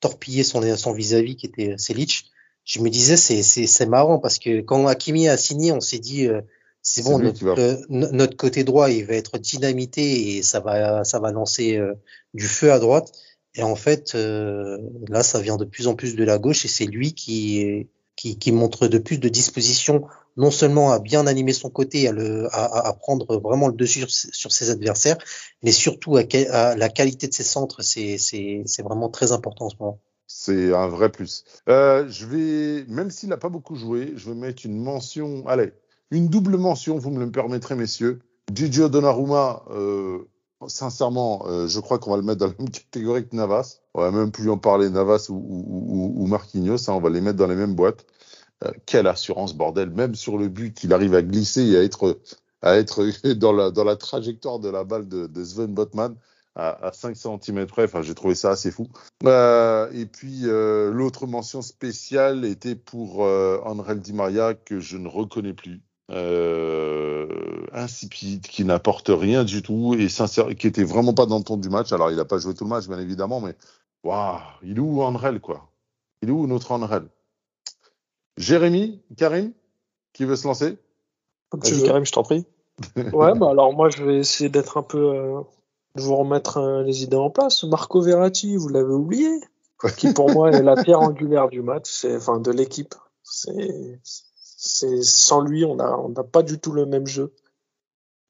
[0.00, 2.31] torpiller son son vis-à-vis qui était Selic,
[2.64, 6.00] je me disais c'est c'est c'est marrant parce que quand Hakimi a signé, on s'est
[6.00, 6.42] dit euh,
[6.83, 11.20] c'est bon notre, euh, notre côté droit il va être dynamité et ça va ça
[11.20, 11.94] va lancer euh,
[12.35, 13.12] du feu à droite.
[13.56, 16.68] Et en fait, euh, là, ça vient de plus en plus de la gauche et
[16.68, 21.70] c'est lui qui, qui, montre de plus de disposition, non seulement à bien animer son
[21.70, 25.16] côté, à, le, à, prendre vraiment le dessus sur, ses adversaires,
[25.62, 27.82] mais surtout à, la qualité de ses centres.
[27.82, 30.00] C'est vraiment très important en ce moment.
[30.26, 31.44] C'est un vrai plus.
[31.68, 35.72] Euh, je vais, même s'il n'a pas beaucoup joué, je vais mettre une mention, allez,
[36.10, 38.20] une double mention, vous me le permettrez, messieurs.
[38.52, 40.28] Gigi Donnarumma, euh,
[40.68, 43.80] sincèrement, euh, je crois qu'on va le mettre dans la même catégorie que Navas.
[43.94, 47.20] On va même plus en parler Navas ou, ou, ou, Marquinhos, hein, on va les
[47.20, 48.06] mettre dans les mêmes boîtes.
[48.64, 49.90] Euh, quelle assurance, bordel.
[49.90, 52.20] Même sur le but, il arrive à glisser et à être,
[52.62, 56.16] à être dans, la, dans la trajectoire de la balle de, de Sven Botman
[56.56, 57.84] à, à 5 cm près.
[57.84, 58.88] Enfin, j'ai trouvé ça assez fou.
[59.24, 64.96] Euh, et puis, euh, l'autre mention spéciale était pour euh, André Di Maria que je
[64.96, 67.26] ne reconnais plus euh,
[67.72, 71.56] insipide, qui n'apporte rien du tout et sincère, qui était vraiment pas dans le ton
[71.56, 71.92] du match.
[71.92, 73.54] Alors, il n'a pas joué tout le match, bien évidemment, mais
[74.04, 75.68] waouh, il est où Andrel, quoi?
[76.22, 77.08] Il est où notre Andrel?
[78.36, 79.52] Jérémy, Karim,
[80.12, 80.78] qui veut se lancer?
[81.52, 82.44] Vas-y, Karim, je t'en prie.
[82.96, 85.14] ouais, bah alors moi, je vais essayer d'être un peu.
[85.14, 85.40] Euh,
[85.96, 87.64] de vous remettre euh, les idées en place.
[87.64, 89.30] Marco Verratti, vous l'avez oublié,
[89.96, 92.94] qui pour moi est la pierre angulaire du match, c'est enfin de l'équipe.
[93.24, 93.98] C'est
[94.66, 97.33] c'est sans lui, on n'a on a pas du tout le même jeu.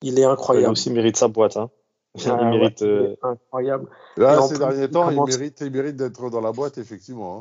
[0.02, 0.68] Il est incroyable.
[0.68, 1.56] Il aussi mérite sa boîte.
[1.56, 1.70] Hein.
[2.16, 2.80] Il Ah, mérite.
[2.82, 3.88] ouais, il euh, est incroyable.
[4.16, 6.78] Là, ces plus, derniers il temps, commence- il mérite, il mérite d'être dans la boîte,
[6.78, 7.38] effectivement.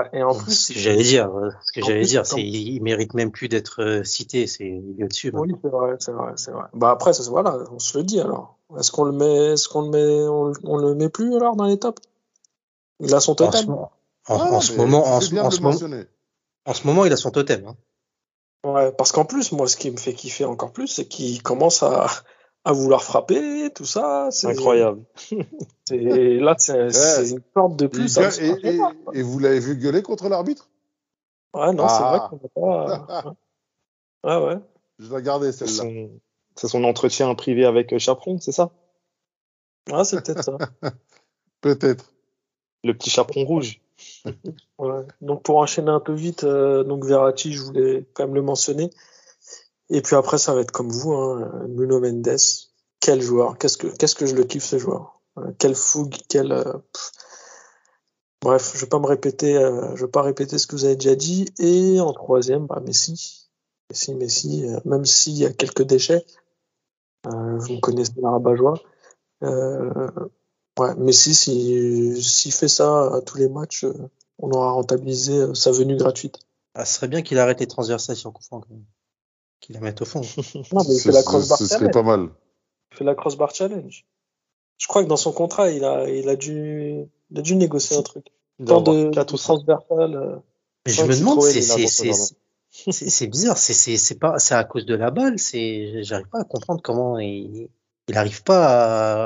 [0.00, 0.04] hein.
[0.12, 1.34] Et en plus, ce que j'allais dire.
[1.34, 4.46] euh, Ce que j'allais dire, quand- c'est il mérite même plus d'être euh, cité.
[4.46, 5.32] C'est il est au-dessus.
[5.34, 6.64] oui, c'est vrai, c'est vrai, c'est vrai.
[6.74, 8.58] Bah après, ça, voilà, on se le dit alors.
[8.78, 11.64] Est-ce qu'on le met, est-ce qu'on le met, on, on le met plus alors dans
[11.64, 12.00] les tops?
[13.00, 13.92] Il a son mo- en, ce moment,
[14.28, 15.06] en ce, moment,
[16.66, 17.66] en ce moment, il a son totem.
[17.66, 17.76] Hein.
[18.64, 21.82] Ouais, parce qu'en plus, moi, ce qui me fait kiffer encore plus, c'est qu'il commence
[21.82, 22.06] à,
[22.64, 24.28] à vouloir frapper, tout ça.
[24.30, 25.04] C'est Incroyable.
[25.88, 25.96] c'est-
[26.38, 28.16] Là, c'est c'est une sorte de plus.
[28.18, 28.80] gueule- ce et, et-
[29.18, 30.68] et vous l'avez vu gueuler contre l'arbitre?
[31.54, 32.28] Ouais, non, c'est vrai Ah.
[32.30, 32.48] qu'on n'a
[33.22, 33.34] pas.
[34.24, 34.60] Ouais, ouais.
[34.98, 35.92] Je l'ai gardé C'est celle-là.
[35.92, 36.10] son,
[36.56, 38.70] c'est son entretien privé avec euh, Chaperon, c'est ça?
[39.90, 40.58] Ouais, c'est peut-être ça.
[41.60, 42.12] Peut-être.
[42.84, 43.80] Le petit chaperon rouge.
[45.20, 48.90] Donc pour enchaîner un peu vite, euh, donc Verratti, je voulais quand même le mentionner.
[49.90, 52.36] Et puis après, ça va être comme vous, hein, Nuno Mendes.
[53.00, 56.74] Quel joueur Qu'est-ce que que je le kiffe ce joueur Euh, Quelle fougue Quel euh.
[58.42, 61.16] Bref, je vais pas me répéter, je vais pas répéter ce que vous avez déjà
[61.16, 61.48] dit.
[61.58, 63.48] Et en troisième, bah, Messi,
[63.90, 64.64] Messi, Messi.
[64.84, 66.24] même s'il y a quelques déchets,
[67.24, 68.30] vous me connaissez la.
[69.44, 70.10] Euh,
[70.78, 73.84] ouais, Messi, s'il s'il fait ça à tous les matchs.
[73.84, 73.92] euh,
[74.38, 76.38] on aura rentabilisé euh, sa venue gratuite.
[76.74, 78.84] Ah, ce serait bien qu'il arrête les transversations coup franc, quand même.
[79.60, 80.20] Qu'il la mette au fond.
[80.72, 81.92] Non, mais il fait la crossbar ce serait challenge.
[81.94, 82.28] pas mal.
[82.92, 84.06] Il fait la crossbar challenge.
[84.78, 87.96] Je crois que dans son contrat, il a, il a dû, il a dû négocier
[87.96, 88.26] un truc.
[88.64, 89.54] Tant de, de ou cinq.
[89.54, 90.14] transversal.
[90.14, 90.36] euh,
[90.86, 93.58] Mais je me demande, c'est bizarre.
[93.58, 95.38] C'est c'est c'est pas c'est à cause de la balle.
[95.38, 97.68] C'est j'arrive pas à comprendre comment il
[98.08, 98.66] il arrive pas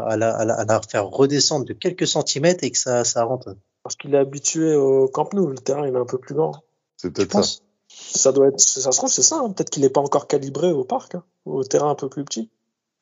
[0.01, 3.05] à, à la, à la à la faire redescendre de quelques centimètres et que ça
[3.05, 3.57] ça rentre.
[3.83, 5.49] parce qu'il est habitué au Camp Nou.
[5.49, 6.53] Le terrain, il est un peu plus grand.
[6.97, 7.61] C'est peut-être ça.
[7.89, 9.37] Ça doit être, ça se trouve, c'est ça.
[9.43, 9.51] hein.
[9.51, 12.51] Peut-être qu'il n'est pas encore calibré au parc, hein, au terrain un peu plus petit.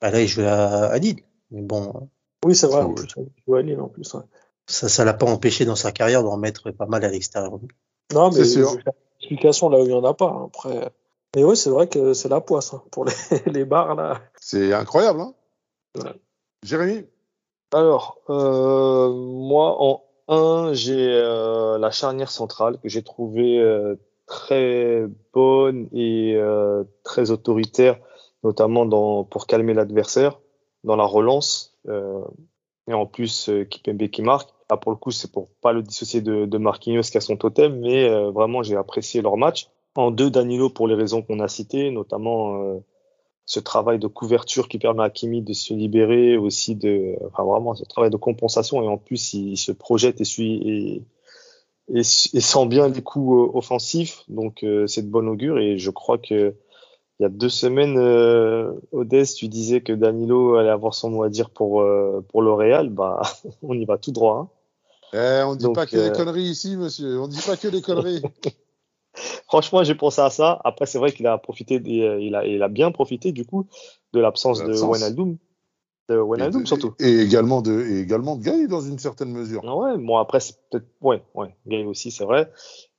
[0.00, 1.20] bah Là, il joue à, à Lille.
[1.52, 2.08] Mais bon,
[2.44, 2.84] Oui, c'est vrai.
[3.16, 4.12] Il joue à Lille, en plus.
[4.14, 4.22] ouais.
[4.66, 7.52] ça ça l'a pas empêché dans sa carrière d'en mettre pas mal à l'extérieur.
[8.12, 8.62] Non, mais C'est
[9.20, 10.26] explication là où il n'y en a pas.
[10.26, 10.46] hein.
[10.46, 10.90] Après.
[11.36, 13.12] Mais oui, c'est vrai que c'est la poisse hein, pour les,
[13.46, 14.20] les bars là.
[14.40, 15.34] C'est incroyable, hein
[16.62, 17.06] Jérémy?
[17.72, 25.06] Alors, euh, moi, en 1, j'ai euh, la charnière centrale que j'ai trouvée euh, très
[25.32, 26.38] bonne et
[27.02, 27.98] très autoritaire,
[28.44, 30.38] notamment dans, pour calmer l'adversaire,
[30.84, 31.76] dans la relance.
[31.88, 34.50] et en plus, Kipembe qui marque.
[34.70, 37.36] Là, pour le coup, c'est pour pas le dissocier de, de Marquinhos qui a son
[37.36, 39.68] totem, mais vraiment, j'ai apprécié leur match.
[39.96, 42.80] En 2, Danilo pour les raisons qu'on a citées, notamment
[43.50, 47.74] ce travail de couverture qui permet à Kimi de se libérer, aussi de, enfin vraiment
[47.74, 51.02] ce travail de compensation et en plus il, se projette et suit
[51.92, 55.78] et, et, sent bien les coups euh, offensifs, donc euh, c'est de bon augure et
[55.78, 56.54] je crois que
[57.18, 61.24] il y a deux semaines, euh, Odès, tu disais que Danilo allait avoir son mot
[61.24, 63.20] à dire pour euh, pour L'Oréal, bah
[63.62, 64.48] on y va tout droit.
[65.12, 65.40] Hein.
[65.40, 67.20] Eh, on dit pas que des conneries ici, monsieur.
[67.20, 68.22] On dit pas que des conneries.
[69.50, 70.60] Franchement, j'ai pensé à ça.
[70.62, 73.66] Après, c'est vrai qu'il a profité, des, il, a, il a bien profité du coup
[74.12, 75.38] de l'absence de Wijnaldum.
[76.08, 76.94] De Wijnaldum surtout.
[77.00, 79.62] Et également de, et également de Gay dans une certaine mesure.
[79.66, 82.48] Ah ouais, bon après c'est peut-être, ouais, ouais, Gay aussi c'est vrai,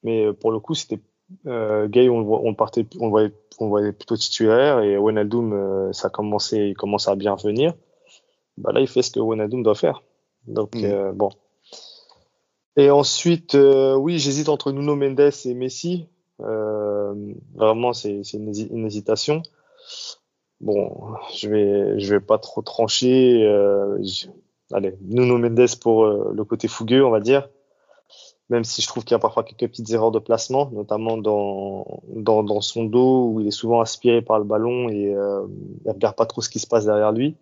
[0.03, 0.99] mais euh, pour le coup c'était
[1.47, 6.07] euh, Gay on, on partait, on voyait, on voyait plutôt titulaire et Wijnaldum euh, ça
[6.07, 7.75] a commencé, il commence à bien venir.
[8.57, 10.03] Bah là il fait ce que Wijnaldum doit faire.
[10.47, 10.83] Donc mm.
[10.83, 11.29] euh, bon,
[12.77, 16.07] et ensuite, euh, oui, j'hésite entre Nuno Mendes et Messi.
[16.43, 17.13] Euh,
[17.53, 19.43] vraiment, c'est une, hésitation.
[20.59, 23.43] Bon, je vais, je pas trop trancher.
[23.43, 23.97] Euh,
[24.71, 27.49] allez, Nuno Mendes pour euh, le côté fougueux, on va dire.
[28.49, 32.61] Même si je trouve qu'il y a parfois quelques petites erreurs de placement, notamment dans,
[32.61, 35.47] son dos où il est souvent aspiré par le ballon et euh,
[35.85, 37.35] il regarde pas trop ce qui se passe derrière lui.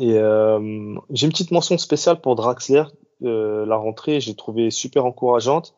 [0.00, 2.84] Et j'ai une petite mention spéciale pour Draxler
[3.20, 5.74] la rentrée, j'ai trouvé super encourageante.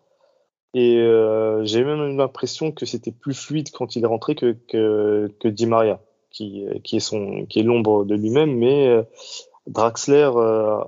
[0.79, 4.55] Et euh, j'ai même eu l'impression que c'était plus fluide quand il est rentré que,
[4.69, 8.55] que, que Di Maria, qui, qui est, son, qui est l'ombre de lui-même.
[8.55, 9.03] Mais euh,
[9.67, 10.31] Draxler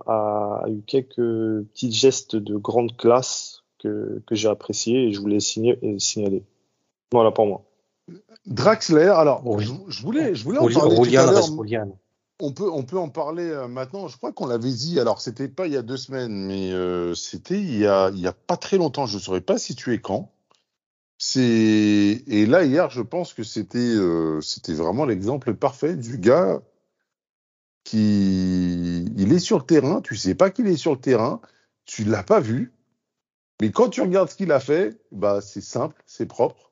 [0.07, 5.41] a, eu quelques petits gestes de grande classe que, que j'ai apprécié et je voulais
[5.41, 6.45] signer, signaler.
[7.11, 7.65] Voilà pour moi.
[8.45, 11.99] Draxler, alors, je, voulais, je voulais en parler tout à l'heure.
[12.41, 14.09] On peut, on peut en parler euh, maintenant.
[14.09, 15.01] Je crois qu'on l'avait dit.
[15.01, 18.21] Alors, c'était pas il y a deux semaines, mais euh, c'était il y a, il
[18.21, 19.07] y a pas très longtemps.
[19.07, 20.33] Je ne saurais pas situer quand.
[21.37, 26.63] Et là hier, je pense que c'était, euh, c'était vraiment l'exemple parfait du gars
[27.85, 30.01] qui, il est sur le terrain.
[30.03, 31.41] Tu sais pas qu'il est sur le terrain.
[31.87, 32.73] Tu l'as pas vu.
[33.61, 36.68] Mais quand tu regardes ce qu'il a fait, bah c'est simple, c'est propre.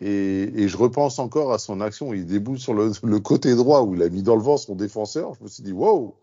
[0.00, 3.54] Et, et, je repense encore à son action où il déboule sur le, le, côté
[3.54, 5.34] droit où il a mis dans le vent son défenseur.
[5.34, 6.16] Je me suis dit, wow!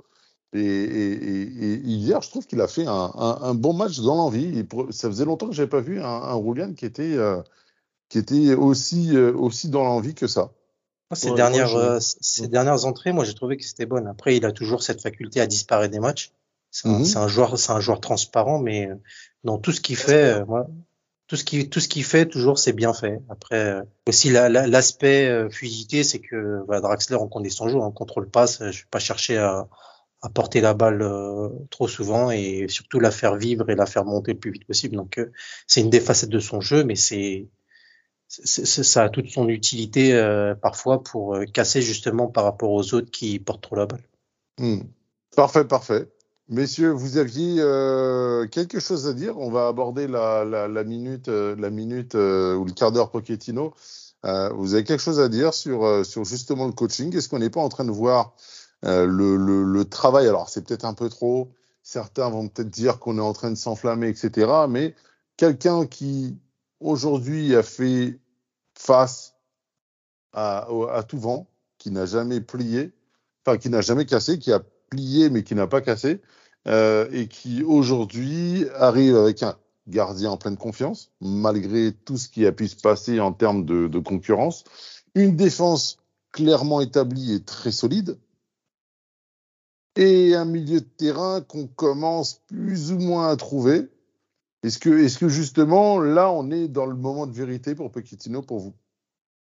[0.53, 4.15] Et, et, et hier, je trouve qu'il a fait un, un, un, bon match dans
[4.15, 4.65] l'envie.
[4.89, 7.41] Ça faisait longtemps que j'avais pas vu un, un Roulian qui était, euh,
[8.09, 10.51] qui était aussi, euh, aussi dans l'envie que ça.
[11.13, 14.07] Ces, ouais, dernières, moi, euh, ces dernières entrées, moi, j'ai trouvé que c'était bonne.
[14.07, 16.31] Après, il a toujours cette faculté à disparaître des matchs.
[16.71, 17.17] C'est un, mm -hmm.
[17.17, 18.89] un, joueur, c'est un joueur transparent, mais
[19.43, 20.67] dans tout ce qu'il fait, moi,
[21.27, 23.19] tout ce qui tout ce qu'il fait toujours c'est bien fait.
[23.29, 25.49] Après euh, aussi l'aspect la, euh,
[26.03, 29.37] c'est que voilà, Draxler on connaît son jeu, on contrôle passe, je vais pas chercher
[29.37, 29.67] à,
[30.21, 34.05] à porter la balle euh, trop souvent et surtout la faire vivre et la faire
[34.05, 34.95] monter le plus vite possible.
[34.95, 35.31] Donc euh,
[35.67, 37.47] c'est une des facettes de son jeu, mais c'est
[38.29, 43.39] ça a toute son utilité euh, parfois pour casser justement par rapport aux autres qui
[43.39, 44.03] portent trop la balle.
[44.59, 44.81] Mmh.
[45.35, 46.09] Parfait, parfait.
[46.49, 49.37] Messieurs, vous aviez euh, quelque chose à dire?
[49.37, 53.11] On va aborder la, la, la minute, euh, la minute euh, ou le quart d'heure
[53.11, 53.73] Pochettino.
[54.25, 57.13] Euh, vous avez quelque chose à dire sur, euh, sur justement le coaching?
[57.15, 58.33] Est-ce qu'on n'est pas en train de voir
[58.83, 60.27] le, le, le, travail?
[60.27, 61.51] Alors, c'est peut-être un peu trop.
[61.83, 64.49] Certains vont peut-être dire qu'on est en train de s'enflammer, etc.
[64.69, 64.95] Mais
[65.35, 66.37] quelqu'un qui
[66.79, 68.21] aujourd'hui a fait
[68.73, 69.35] face
[70.31, 72.93] à, à tout vent, qui n'a jamais plié,
[73.45, 76.21] enfin qui n'a jamais cassé, qui a plié mais qui n'a pas cassé,
[76.67, 82.45] euh, et qui aujourd'hui arrive avec un gardien en pleine confiance, malgré tout ce qui
[82.45, 84.65] a pu se passer en termes de, concurrence,
[85.15, 85.97] une défense
[86.31, 88.19] clairement établie et très solide,
[89.95, 93.89] et un milieu de terrain qu'on commence plus ou moins à trouver.
[94.63, 98.41] Est-ce que, est-ce que justement là on est dans le moment de vérité pour Pochettino
[98.41, 98.73] pour vous?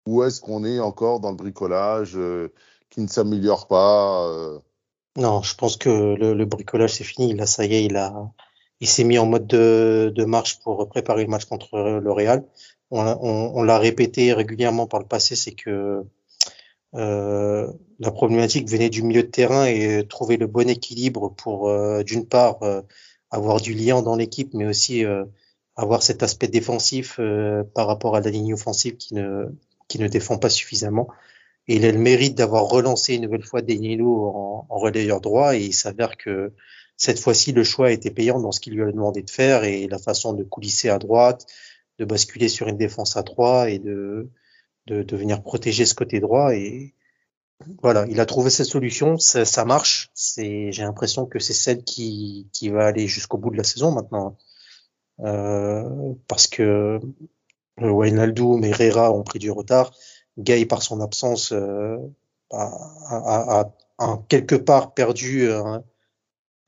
[0.06, 2.48] Ou est-ce qu'on est encore dans le bricolage euh,
[2.90, 4.58] qui ne s'améliore pas euh...
[5.16, 7.34] Non, je pense que le, le bricolage c'est fini.
[7.34, 8.30] Là, ça y est, il a,
[8.80, 12.44] il s'est mis en mode de, de, marche pour préparer le match contre le Real.
[12.90, 16.04] On, on, l'a répété régulièrement par le passé, c'est que
[16.94, 22.02] euh, la problématique venait du milieu de terrain et trouver le bon équilibre pour, euh,
[22.02, 22.82] d'une part, euh,
[23.30, 25.24] avoir du lien dans l'équipe, mais aussi euh,
[25.76, 29.46] avoir cet aspect défensif euh, par rapport à la ligne offensive qui ne,
[29.88, 31.08] qui ne défend pas suffisamment.
[31.68, 35.56] Il a le mérite d'avoir relancé une nouvelle fois Danilo en, en relayeur droit.
[35.56, 36.52] Et il s'avère que
[36.96, 39.64] cette fois-ci le choix a été payant dans ce qu'il lui a demandé de faire
[39.64, 41.46] et la façon de coulisser à droite,
[41.98, 44.30] de basculer sur une défense à trois et de,
[44.86, 46.54] de, de venir protéger ce côté droit.
[46.54, 46.94] Et
[47.80, 50.10] voilà, il a trouvé cette solution, ça, ça marche.
[50.14, 53.92] C'est, j'ai l'impression que c'est celle qui, qui va aller jusqu'au bout de la saison
[53.92, 54.36] maintenant,
[55.20, 56.98] euh, parce que
[57.78, 59.92] Wijnaldum et Herrera ont pris du retard
[60.38, 61.98] Gay par son absence euh,
[62.50, 65.48] a, a, quelque part perdu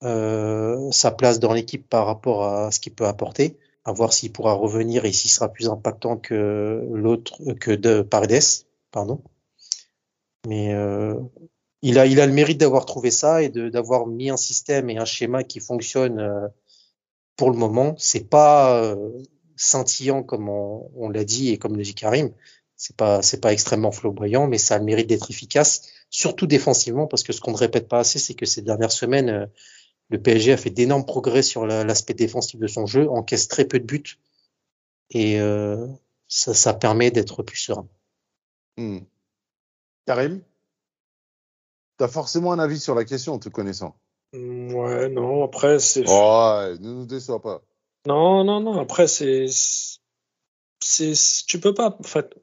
[0.02, 4.32] euh, sa place dans l'équipe par rapport à ce qu'il peut apporter, à voir s'il
[4.32, 9.22] pourra revenir et s'il sera plus impactant que l'autre que de Paredes, pardon.
[10.46, 11.14] Mais euh,
[11.82, 14.98] il a il a le mérite d'avoir trouvé ça et d'avoir mis un système et
[14.98, 16.48] un schéma qui fonctionne euh,
[17.36, 17.94] pour le moment.
[17.98, 19.10] C'est pas euh,
[19.56, 22.30] scintillant comme on, on l'a dit et comme le dit Karim.
[22.76, 27.06] C'est pas c'est pas extrêmement flamboyant, mais ça a le mérite d'être efficace, surtout défensivement,
[27.06, 29.46] parce que ce qu'on ne répète pas assez, c'est que ces dernières semaines, euh,
[30.10, 33.78] le PSG a fait d'énormes progrès sur l'aspect défensif de son jeu, encaisse très peu
[33.78, 34.18] de buts
[35.10, 35.86] et euh,
[36.28, 37.88] ça, ça, permet d'être plus serein.
[38.76, 39.00] Hmm.
[40.06, 40.42] Karim,
[41.98, 43.96] tu as forcément un avis sur la question en te connaissant.
[44.32, 46.04] Hmm, ouais, non, après c'est.
[46.06, 47.62] Oh, ne nous déçois pas.
[48.06, 49.46] Non, non, non, après c'est.
[50.80, 51.12] c'est
[51.46, 51.96] tu peux pas.
[51.98, 52.34] En fait,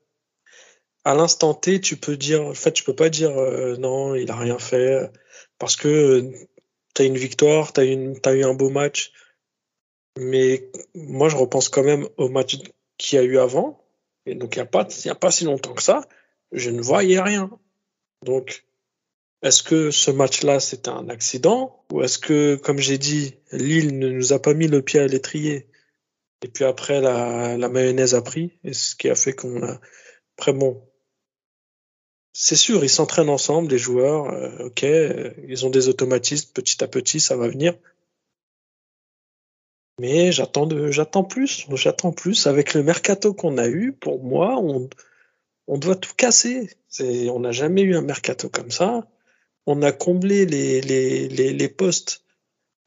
[1.03, 2.41] à l'instant T, tu peux dire.
[2.43, 5.11] En fait, tu peux pas dire euh, non, il a rien fait.
[5.57, 6.31] Parce que
[6.95, 9.11] tu as une victoire, tu as, eu un beau match.
[10.19, 12.57] Mais moi, je repense quand même au match
[12.97, 13.83] qu'il y a eu avant.
[14.25, 16.07] Et donc, il n'y a, pas, a pas si longtemps que ça,
[16.51, 17.49] je ne voyais rien.
[18.23, 18.65] Donc,
[19.41, 21.83] est-ce que ce match-là, c'était un accident?
[21.91, 25.07] Ou est-ce que, comme j'ai dit, Lille ne nous a pas mis le pied à
[25.07, 25.67] l'étrier?
[26.43, 29.79] Et puis après, la, la mayonnaise a pris, et ce qui a fait qu'on a...
[30.37, 30.83] Après, bon,
[32.33, 34.31] c'est sûr, ils s'entraînent ensemble, les joueurs.
[34.31, 36.51] Euh, ok, euh, ils ont des automatismes.
[36.53, 37.75] Petit à petit, ça va venir.
[39.99, 41.67] Mais j'attends de, j'attends plus.
[41.73, 42.47] J'attends plus.
[42.47, 44.89] Avec le mercato qu'on a eu, pour moi, on,
[45.67, 46.69] on doit tout casser.
[46.99, 49.07] On n'a jamais eu un mercato comme ça.
[49.67, 52.23] On a comblé les, les, les, les postes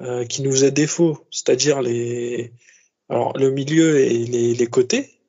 [0.03, 2.53] euh, qui nous faisaient défaut, c'est-à-dire les,
[3.09, 5.21] alors le milieu et les, les côtés.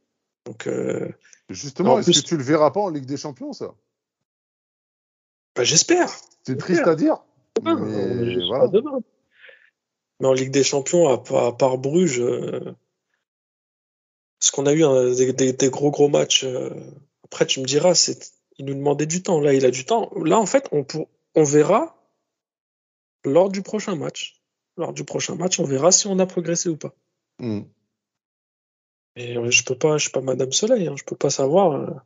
[0.48, 1.08] Donc, euh,
[1.50, 3.76] Justement, est-ce que tu le verras pas en Ligue des Champions, ça?
[5.56, 6.10] Bah, J'espère.
[6.44, 7.18] C'est triste à dire.
[7.64, 7.74] mais,
[8.48, 8.70] voilà.
[10.20, 12.76] mais, en Ligue des Champions, à, part Bruges, euh,
[14.40, 16.44] ce qu'on a eu hein, des, des, des, gros gros matchs.
[16.44, 16.70] Euh,
[17.24, 19.40] après, tu me diras, c'est, il nous demandait du temps.
[19.42, 20.12] Là, il a du temps.
[20.24, 21.98] Là, en fait, on, pour, on verra
[23.24, 24.42] lors du prochain match.
[24.78, 26.94] Lors du prochain match, on verra si on a progressé ou pas.
[27.40, 27.62] Mm.
[29.16, 32.04] Et euh, je peux pas, je suis pas Madame Soleil, hein, je peux pas savoir.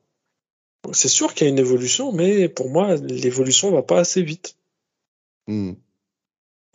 [0.87, 4.21] Euh, c'est sûr qu'il y a une évolution, mais pour moi, l'évolution va pas assez
[4.21, 4.57] vite.
[5.47, 5.73] Mm.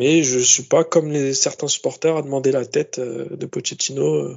[0.01, 4.37] Mais je suis pas comme les certains supporters à demander la tête euh, de Pochettino,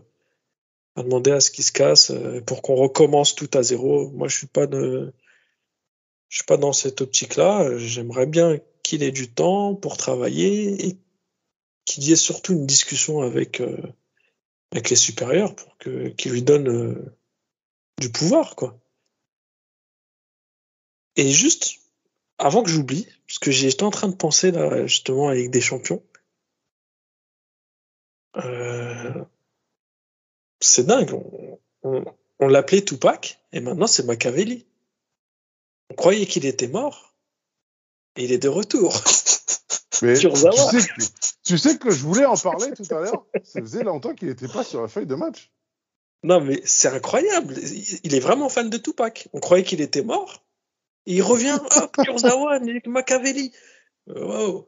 [0.95, 2.11] à demander à ce qu'il se casse
[2.45, 4.09] pour qu'on recommence tout à zéro.
[4.11, 5.13] Moi, je suis pas de,
[6.29, 7.77] je suis pas dans cette optique-là.
[7.77, 10.97] J'aimerais bien qu'il ait du temps pour travailler et
[11.85, 13.61] qu'il y ait surtout une discussion avec
[14.71, 17.11] avec les supérieurs pour que qu'ils lui donnent
[17.99, 18.79] du pouvoir, quoi.
[21.17, 21.79] Et juste,
[22.37, 25.51] avant que j'oublie, parce que j'étais en train de penser là, justement, à la Ligue
[25.51, 26.03] des Champions.
[28.37, 29.25] Euh,
[30.59, 31.13] c'est dingue.
[31.13, 32.05] On, on,
[32.39, 34.65] on l'appelait Tupac, et maintenant c'est Machiavelli.
[35.89, 37.15] On croyait qu'il était mort,
[38.15, 38.93] et il est de retour.
[40.01, 41.03] Mais tu, sais que,
[41.43, 43.25] tu sais que je voulais en parler tout à l'heure.
[43.43, 45.51] Ça faisait longtemps qu'il n'était pas sur la feuille de match.
[46.23, 47.55] Non, mais c'est incroyable.
[48.03, 49.27] Il est vraiment fan de Tupac.
[49.33, 50.43] On croyait qu'il était mort,
[51.07, 53.51] il revient, hop, Kurzawa, Machiavelli.
[54.09, 54.67] Euh, wow.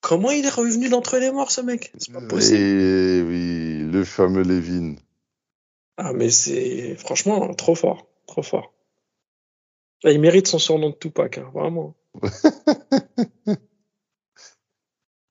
[0.00, 1.92] Comment il est revenu d'entre les morts, ce mec?
[1.98, 2.58] C'est pas possible.
[2.58, 4.96] Et oui, le fameux Levin.
[5.96, 8.72] Ah, mais c'est franchement trop fort, trop fort.
[10.02, 11.94] Là, il mérite son surnom de Tupac, hein, vraiment.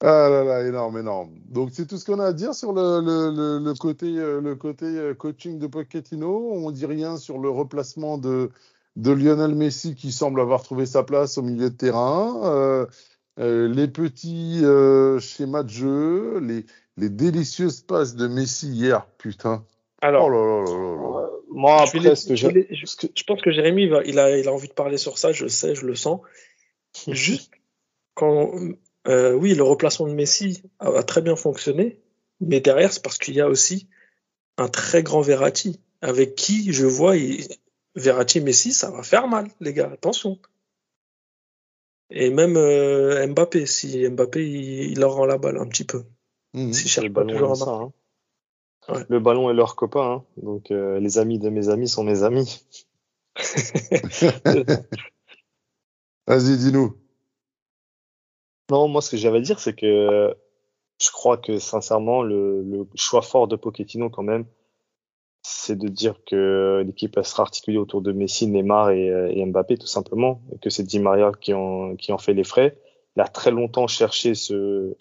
[0.02, 1.40] ah là là, énorme, énorme.
[1.46, 4.86] Donc c'est tout ce qu'on a à dire sur le, le, le, côté, le côté
[4.86, 6.52] euh, coaching de Pochettino.
[6.54, 8.50] On dit rien sur le replacement de,
[8.96, 12.86] de Lionel Messi qui semble avoir trouvé sa place au milieu de terrain, euh,
[13.40, 16.66] euh, les petits euh, schémas de jeu, les,
[16.98, 19.66] les délicieuses passes de Messi hier, putain.
[20.02, 22.48] Alors, oh là là là là moi après, ce que je...
[22.72, 25.32] je, je pense que Jérémy va, il a, il a envie de parler sur ça,
[25.32, 26.20] je sais, je le sens.
[27.08, 27.52] Juste
[28.16, 28.52] quand,
[29.08, 32.00] euh, oui, le replacement de Messi a, a très bien fonctionné,
[32.40, 33.88] mais derrière c'est parce qu'il y a aussi
[34.58, 37.48] un très grand Verratti avec qui je vois il,
[37.96, 40.40] Verratti Messi, ça va faire mal, les gars, attention.
[42.10, 46.04] Et même euh, Mbappé, si Mbappé il, il, leur rend la balle un petit peu.
[46.54, 46.74] Mmh.
[46.74, 47.92] Si le, ballon ça, hein.
[48.90, 49.04] ouais.
[49.10, 50.24] le ballon est leur copain, hein.
[50.38, 52.64] donc euh, les amis de mes amis sont mes amis.
[56.28, 56.96] Vas-y, dis-nous.
[58.70, 60.36] Non, moi ce que j'avais à dire, c'est que
[61.02, 64.46] je crois que sincèrement le, le, choix fort de Pochettino quand même,
[65.44, 69.88] c'est de dire que l'équipe sera articulée autour de Messi, Neymar et, et, Mbappé tout
[69.88, 72.78] simplement, et que c'est Di Maria qui en, qui en fait les frais.
[73.16, 74.96] Il a très longtemps cherché ce,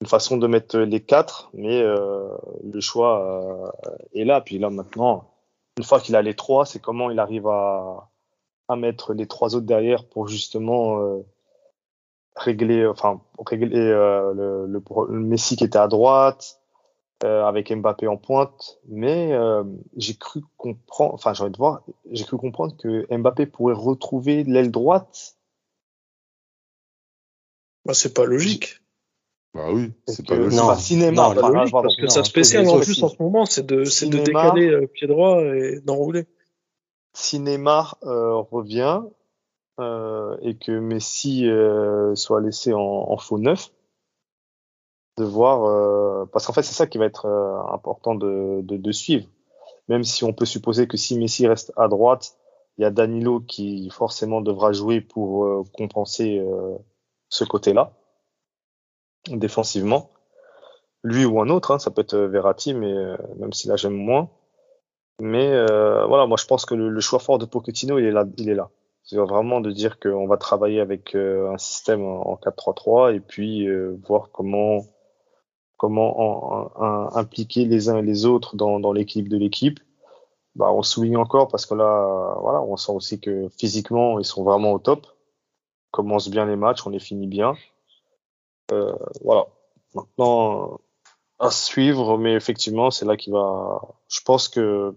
[0.00, 2.28] une façon de mettre les quatre, mais euh,
[2.62, 4.40] le choix euh, est là.
[4.40, 5.30] Puis là maintenant,
[5.78, 8.10] une fois qu'il a les trois, c'est comment il arrive à,
[8.68, 11.22] à mettre les trois autres derrière pour justement euh,
[12.36, 16.60] régler, enfin régler euh, le, le, le, Messi qui était à droite
[17.22, 18.78] euh, avec Mbappé en pointe.
[18.88, 19.64] Mais euh,
[19.96, 24.44] j'ai cru comprendre, enfin j'ai envie de voir, j'ai cru comprendre que Mbappé pourrait retrouver
[24.44, 25.36] l'aile droite.
[27.84, 28.80] Bah, c'est pas logique.
[29.54, 30.58] Bah oui, c'est pas que- logique.
[30.58, 30.66] Non.
[30.66, 33.08] Bah, cinéma, Non, Pas enfin, logique, pardon, parce que non, sa spéciale en plus en
[33.08, 34.24] ce moment, c'est de, de Cinéma.
[34.24, 36.26] décaler euh, pied droit et d'enrouler.
[37.12, 39.02] si Neymar euh, revient
[39.80, 43.70] euh, et que Messi euh, soit laissé en, en faux neuf,
[45.16, 48.76] de voir euh, parce qu'en fait c'est ça qui va être euh, important de, de,
[48.76, 49.26] de suivre.
[49.88, 52.36] Même si on peut supposer que si Messi reste à droite,
[52.78, 56.76] il y a Danilo qui forcément devra jouer pour euh, compenser euh,
[57.28, 57.92] ce côté-là
[59.30, 60.10] défensivement.
[61.02, 63.94] Lui ou un autre, hein, ça peut être Verratti, mais euh, même si là j'aime
[63.94, 64.30] moins.
[65.20, 68.10] Mais euh, voilà, moi je pense que le, le choix fort de Pochettino, il est
[68.10, 68.24] là.
[68.38, 68.70] Il est là.
[69.02, 73.20] C'est vraiment de dire qu'on va travailler avec euh, un système en en 4-3-3 et
[73.20, 74.86] puis euh, voir comment
[75.76, 79.80] comment en- en- impliquer les uns et les autres dans, dans l'équipe de l'équipe.
[80.54, 84.44] Bah, on souligne encore parce que là, voilà, on sent aussi que physiquement ils sont
[84.44, 85.06] vraiment au top.
[85.92, 87.54] On commence bien les matchs, on les finit bien.
[88.72, 89.46] Euh, voilà.
[89.94, 90.80] Maintenant,
[91.38, 93.80] à suivre, mais effectivement, c'est là qu'il va.
[94.08, 94.94] Je pense que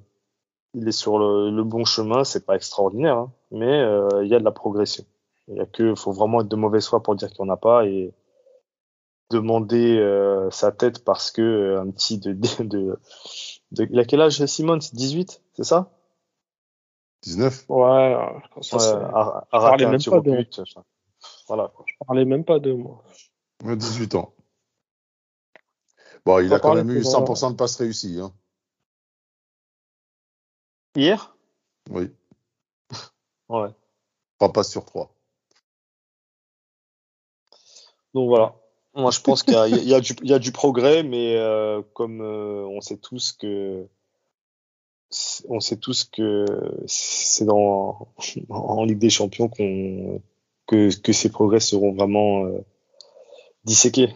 [0.74, 2.24] il est sur le, le bon chemin.
[2.24, 5.06] C'est pas extraordinaire, hein, mais euh, il y a de la progression.
[5.48, 7.54] Il y a que, faut vraiment être de mauvaise foi pour dire qu'il n'y en
[7.54, 8.14] a pas et
[9.30, 13.00] demander euh, sa tête parce que euh, un petit de, de, de,
[13.72, 14.82] de- il a quel âge Simone?
[14.82, 15.92] C'est 18, c'est ça?
[17.24, 20.22] 19 Ouais, euh, ça, Ouais, c'est- à, à parlais rater un même tir pas au
[20.22, 20.60] de- but.
[20.60, 20.84] enfin,
[21.48, 21.72] Voilà.
[21.86, 23.04] je parlais même pas de moi.
[23.64, 24.34] Ouais, 18 ans.
[26.26, 28.20] Bon, il a quand même eu pour, 100% de passes réussies.
[28.20, 28.34] Hein.
[30.96, 31.36] Hier?
[31.90, 32.12] Oui,
[33.50, 33.70] Ouais.
[34.40, 35.14] pas passe sur 3.
[38.14, 38.56] Donc voilà.
[38.98, 41.84] Moi, je pense qu'il y a, y, du, il y a du progrès, mais euh,
[41.94, 43.88] comme euh, on sait tous que
[45.48, 46.46] on sait tous que
[46.88, 48.10] c'est dans
[48.50, 50.20] en Ligue des Champions qu'on
[50.66, 52.58] que, que ces progrès seront vraiment euh,
[53.66, 54.10] disséqués.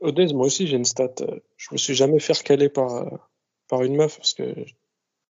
[0.00, 1.14] Odez, moi aussi, j'ai une stat.
[1.56, 3.30] Je me suis jamais fait recaler par,
[3.68, 4.54] par une meuf parce que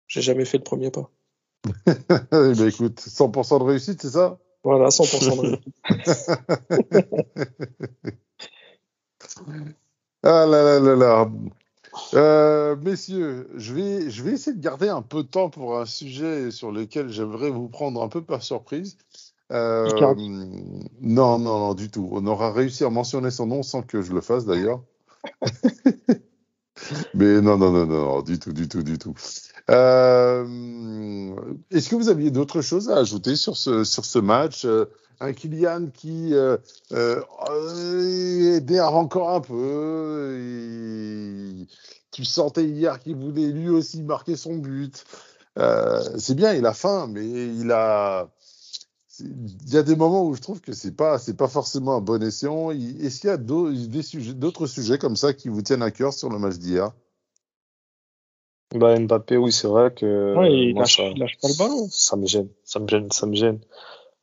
[0.07, 1.09] j'ai jamais fait le premier pas.
[2.31, 4.37] Ben, écoute, 100% de réussite, c'est ça?
[4.63, 5.75] Voilà, 100% de réussite.
[10.25, 11.29] Ah là là là là.
[12.13, 15.85] Euh, messieurs, je vais, je vais essayer de garder un peu de temps pour un
[15.85, 18.97] sujet sur lequel j'aimerais vous prendre un peu par surprise.
[19.51, 19.89] Euh,
[21.01, 22.07] non, non, non, du tout.
[22.11, 24.81] On aura réussi à mentionner son nom sans que je le fasse d'ailleurs.
[27.13, 29.13] Mais non, non, non, non, non, du tout, du tout, du tout.
[29.69, 31.35] Euh,
[31.71, 34.85] Est-ce que vous aviez d'autres choses à ajouter sur ce, sur ce match Euh,
[35.19, 36.57] Un Kylian qui euh,
[36.91, 40.37] euh, énerve encore un peu.
[40.39, 41.67] et
[42.11, 45.03] tu sentais hier qu'il voulait lui aussi marquer son but.
[45.57, 48.29] Euh, c'est bien, il a faim, mais il a.
[49.19, 52.21] Il y a des moments où je trouve que c'est pas pas forcément un bon
[52.23, 52.71] escient.
[52.71, 55.91] Est-ce qu'il y a d'au- des sujets- d'autres sujets comme ça qui vous tiennent à
[55.91, 56.91] cœur sur le match d'hier?
[58.73, 61.57] Bah, Mbappé, oui, c'est vrai que Ouais, il, moi, lâche, ça, il lâche pas le
[61.57, 61.87] ballon.
[61.89, 63.59] ça me gêne, ça me gêne, ça me gêne.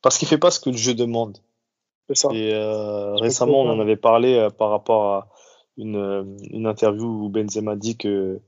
[0.01, 1.37] Parce qu'il fait pas ce que le jeu demande.
[2.07, 2.29] C'est ça.
[2.33, 5.27] Et euh, récemment, on en avait parlé euh, par rapport à
[5.77, 8.41] une, euh, une interview où Benzema dit que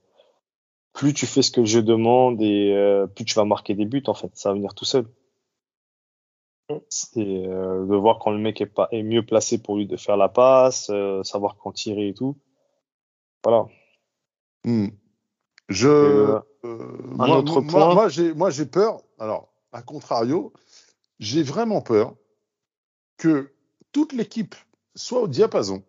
[0.93, 3.85] plus tu fais ce que le jeu demande et euh, plus tu vas marquer des
[3.85, 5.05] buts, en fait, ça va venir tout seul.
[7.15, 9.97] Et euh, de voir quand le mec est, pas, est mieux placé pour lui de
[9.97, 12.37] faire la passe, euh, savoir quand tirer et tout.
[13.43, 13.67] Voilà.
[14.63, 14.87] Hmm.
[15.73, 16.87] Je, euh, euh,
[17.19, 17.93] un moi, autre moi- point.
[17.93, 19.01] moi, j'ai, moi, j'ai peur.
[19.19, 20.53] Alors, à contrario,
[21.19, 22.15] j'ai vraiment peur
[23.17, 23.51] que
[23.91, 24.55] toute l'équipe
[24.95, 25.83] soit au diapason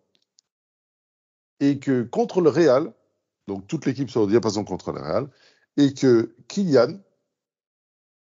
[1.59, 2.93] et que contre le Real,
[3.47, 5.29] donc toute l'équipe soit au diapason contre le Real,
[5.77, 6.99] et que Kylian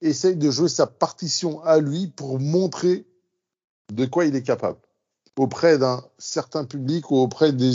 [0.02, 3.06] essaye de jouer sa partition à lui pour montrer
[3.92, 4.80] de quoi il est capable
[5.38, 7.72] auprès d'un certain public ou auprès des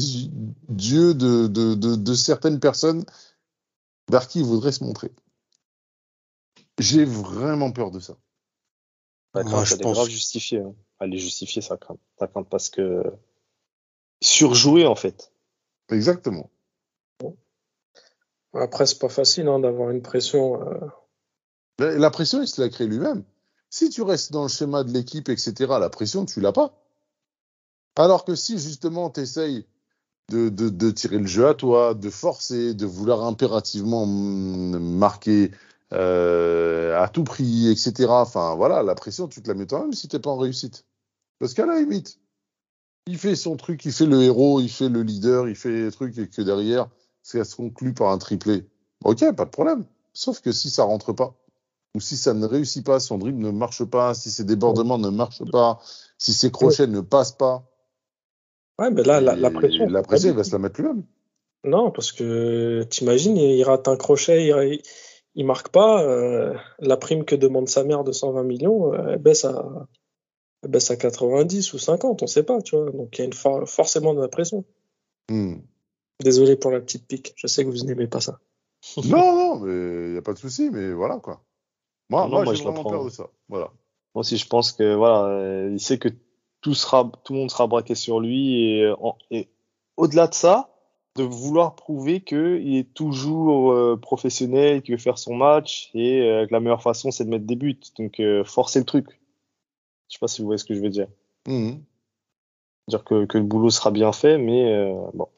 [0.69, 3.05] dieux de, de, de, de certaines personnes
[4.13, 5.11] vers qui il voudrait se montrer.
[6.79, 8.15] J'ai vraiment peur de ça.
[9.35, 10.61] La Moi, crainte, je elle est pense- grave justifiée.
[10.61, 10.75] Hein.
[11.01, 11.99] Elle est justifiée, sa crainte.
[12.19, 13.03] Sa crainte parce que
[14.21, 15.33] surjouer, en fait.
[15.91, 16.51] Exactement.
[17.21, 17.37] Bon.
[18.55, 20.63] Après, c'est pas facile hein, d'avoir une pression.
[20.63, 20.87] euh,
[21.79, 23.25] La la pression, il se l'a créée lui-même.
[23.71, 26.79] Si tu restes dans le schéma de l'équipe, etc., la pression, tu l'as pas.
[27.97, 29.67] Alors que si justement tu essayes
[30.31, 35.51] de, de, de tirer le jeu à toi, de forcer, de vouloir impérativement marquer
[35.93, 40.09] euh, à tout prix, etc., enfin voilà, la pression, tu te la mets toi-même si
[40.09, 40.87] t'es pas en réussite.
[41.39, 42.19] Parce qu'à la limite,
[43.07, 45.91] il fait son truc, il fait le héros, il fait le leader, il fait les
[45.91, 46.89] trucs et que derrière,
[47.23, 48.67] ça se conclut par un triplé.
[49.05, 49.85] Ok, pas de problème.
[50.15, 51.35] Sauf que si ça rentre pas,
[51.95, 55.11] ou si ça ne réussit pas, son dribble ne marche pas, si ses débordements ne
[55.11, 55.81] marchent pas,
[56.17, 57.65] si ses crochets ne passent pas,
[58.79, 59.89] Ouais, mais là, la, pression.
[59.89, 61.05] la pression, il va se la mettre lui-même.
[61.65, 64.83] Non, parce que t'imagines, il il rate un crochet, il,
[65.35, 69.19] il marque pas, euh, la prime que demande sa mère de 120 millions, euh, elle
[69.19, 69.87] baisse à,
[70.63, 72.91] elle baisse à 90 ou 50, on sait pas, tu vois.
[72.91, 74.65] Donc il y a une for- forcément de la pression.
[75.31, 75.57] Hmm.
[76.23, 78.41] Désolé pour la petite pique, je sais que vous n'aimez pas ça.
[79.05, 81.45] Non, non, mais il n'y a pas de souci, mais voilà quoi.
[82.11, 83.29] Moi, Non, moi, moi, je la peur de ça.
[83.49, 83.67] Voilà.
[84.15, 86.09] Moi aussi, je pense que voilà, euh, il sait que
[86.63, 88.95] tout sera, tout le monde sera braqué sur lui et, euh,
[89.31, 89.49] et
[89.97, 90.71] au-delà de ça,
[91.17, 96.47] de vouloir prouver qu'il est toujours euh, professionnel, qu'il veut faire son match et euh,
[96.47, 97.79] que la meilleure façon c'est de mettre des buts.
[97.99, 99.07] Donc euh, forcer le truc.
[100.09, 101.09] Je sais pas si vous voyez ce que je veux dire.
[101.47, 101.83] Mhm.
[102.89, 105.29] Dire que, que le boulot sera bien fait, mais euh, bon.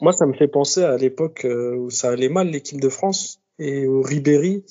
[0.00, 3.40] Moi, ça me fait penser à l'époque euh, où ça allait mal l'équipe de France
[3.58, 4.64] et où Ribéry,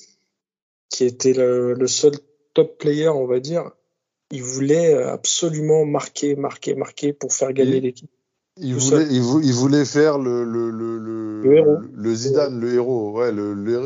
[0.88, 2.12] qui était le, le seul
[2.54, 3.72] top player, on va dire,
[4.32, 8.10] il voulait euh, absolument marquer, marquer, marquer pour faire gagner l'équipe.
[8.58, 11.78] Il voulait, il, vou- il voulait faire le, le, le, le, Le héros.
[11.92, 13.30] le Zidane, le héros, ouais,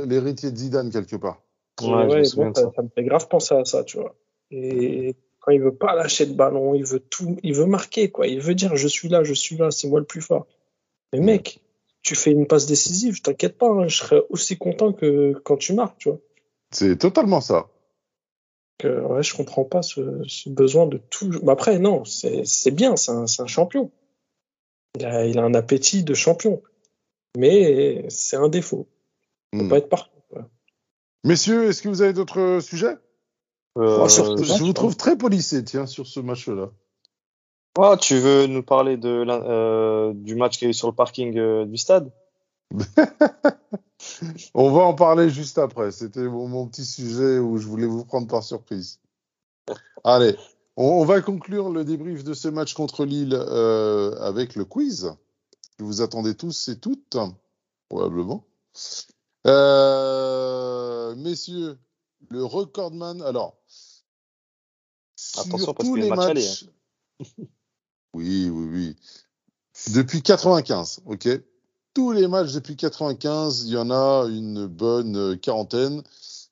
[0.07, 1.43] l'héritier de Zidane quelque part.
[1.83, 2.71] Ouais, Ouais, ça, ça.
[2.77, 4.15] ça me fait grave penser à ça, tu vois.
[4.53, 8.27] Et quand il veut pas lâcher de ballon, il veut tout, il veut marquer, quoi.
[8.29, 10.47] Il veut dire, je suis là, je suis là, c'est moi le plus fort.
[11.13, 11.61] Mais mec,
[12.03, 15.57] tu fais une passe décisive, je t'inquiète pas, hein, je serais aussi content que quand
[15.57, 16.19] tu marques, tu vois.
[16.71, 17.70] C'est totalement ça.
[18.81, 21.31] Que, ouais, je comprends pas ce, ce besoin de tout.
[21.43, 23.91] Mais après, non, c'est c'est bien, c'est un, c'est un champion.
[24.99, 26.63] Il a, il a un appétit de champion.
[27.37, 28.89] Mais c'est un défaut.
[29.53, 29.69] Il peut Hmm.
[29.69, 30.11] pas être parfait.
[30.31, 30.49] quoi.
[31.25, 32.97] Messieurs, est-ce que vous avez d'autres sujets?
[33.79, 36.71] Euh, Oh, surtout- Je vous trouve très polissé, tiens, sur ce match-là.
[37.79, 40.95] ah, tu veux nous parler de euh, du match qu'il y a eu sur le
[40.95, 42.11] parking euh, du stade?
[44.55, 45.91] On va en parler juste après.
[45.93, 49.01] C'était mon, petit sujet où je voulais vous prendre par surprise.
[50.05, 50.37] Allez,
[50.77, 55.13] on, va conclure le débrief de ce match contre Lille euh, avec le quiz
[55.79, 57.17] que vous attendez tous et toutes,
[57.89, 58.45] probablement.
[59.47, 61.79] Euh, messieurs,
[62.29, 63.23] le recordman.
[63.23, 63.57] Alors,
[65.37, 66.67] Attention, sur parce tous les matchs.
[68.13, 68.97] Oui, oui, oui.
[69.95, 71.29] Depuis 95, ok.
[71.95, 76.03] Tous les matchs depuis 95, il y en a une bonne euh, quarantaine.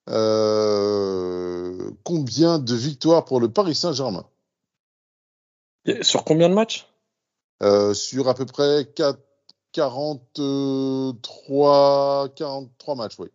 [0.09, 4.27] Euh, combien de victoires pour le Paris Saint-Germain?
[6.03, 6.89] Sur combien de matchs?
[7.63, 9.21] Euh, Sur à peu près 4,
[9.73, 13.29] 43, 43 matchs, oui.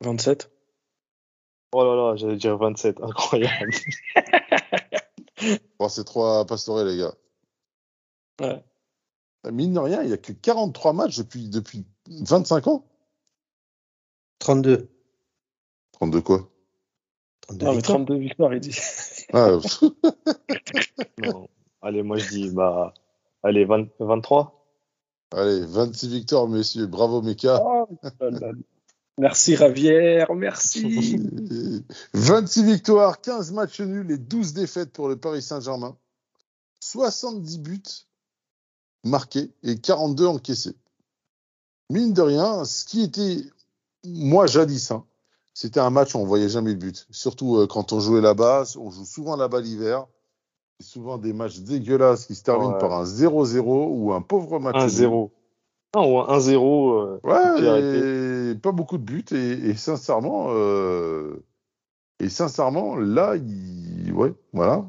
[0.00, 0.50] 27.
[1.72, 3.72] Oh là là, j'allais dire 27, incroyable.
[5.78, 7.14] Bon, c'est trois pastorets, les gars.
[8.40, 8.64] Ouais.
[9.50, 12.84] Mine de rien, il n'y a que 43 matchs depuis, depuis 25 ans.
[14.40, 14.88] 32.
[15.92, 16.50] 32 quoi?
[17.42, 17.98] 32 Non, mais victoires.
[17.98, 18.78] 32 victoires, il dit.
[19.32, 19.58] ah,
[21.18, 21.48] Non.
[21.82, 22.92] Allez, moi je dis, bah,
[23.42, 24.56] allez, 20 23.
[25.32, 26.86] Allez, 26 victoires, messieurs.
[26.86, 27.62] Bravo, Meka.
[27.64, 27.88] Oh,
[29.18, 31.16] merci Ravière, merci.
[32.14, 35.96] 26 victoires, 15 matchs nuls et 12 défaites pour le Paris Saint-Germain.
[36.80, 37.82] 70 buts
[39.04, 40.76] marqués et 42 encaissés.
[41.90, 43.38] Mine de rien, ce qui était,
[44.04, 45.04] moi jadis, hein,
[45.54, 47.06] c'était un match où on voyait jamais le but.
[47.10, 50.06] Surtout euh, quand on jouait là-bas, on joue souvent là-bas l'hiver.
[50.78, 52.78] C'est souvent des matchs dégueulasses qui se terminent Ouais.
[52.78, 53.58] par un 0-0
[53.90, 54.76] ou un pauvre match.
[54.76, 55.08] nul.
[55.08, 55.30] 1-0.
[55.96, 56.94] Non, ou un 1-0.
[56.94, 59.36] euh, Ouais, et pas beaucoup de buts et,
[59.70, 61.42] et sincèrement, euh,
[62.20, 64.84] et sincèrement, là, il, ouais, voilà.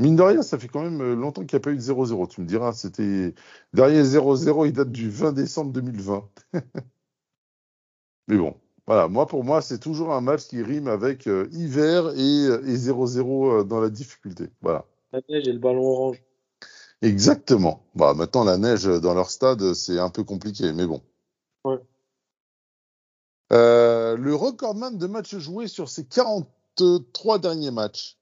[0.00, 2.26] Mine de rien, ça fait quand même longtemps qu'il n'y a pas eu de 0-0.
[2.28, 3.34] Tu me diras, c'était
[3.74, 6.28] dernier 0-0, il date du 20 décembre 2020.
[8.28, 9.08] Mais bon, voilà.
[9.08, 13.64] Moi, pour moi, c'est toujours un match qui rime avec euh, hiver et et 0-0
[13.64, 14.48] dans la difficulté.
[14.62, 14.86] Voilà.
[15.12, 16.22] La neige et le ballon orange.
[17.02, 17.82] Exactement.
[17.94, 21.02] Bah, maintenant, la neige dans leur stade, c'est un peu compliqué, mais bon.
[21.64, 21.78] Ouais.
[23.52, 28.16] Euh, le recordman de matchs joués sur ces 43 derniers matchs,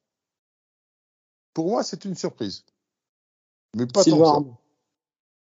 [1.58, 2.64] pour moi, c'est une surprise.
[3.74, 4.38] Mais pas tant que ça.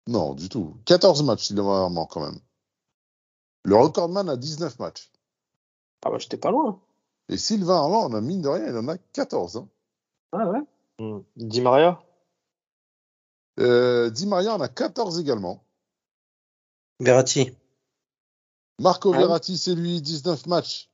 [0.07, 0.75] Non, du tout.
[0.85, 2.39] 14 matchs, Sylvain Armand, quand même.
[3.65, 5.11] Le recordman a 19 matchs.
[6.03, 6.81] Ah bah j'étais pas loin.
[7.29, 9.57] Et Sylvain Armand, on a mine de rien, il en a 14.
[9.57, 9.69] Hein.
[10.31, 10.61] Ah ouais.
[10.97, 11.19] Hmm.
[11.35, 12.01] Di Maria?
[13.59, 15.63] Euh, Di Maria en a 14 également.
[16.99, 17.51] Verratti.
[18.79, 19.17] Marco Ah.
[19.19, 20.89] Verratti, c'est lui, 19 matchs.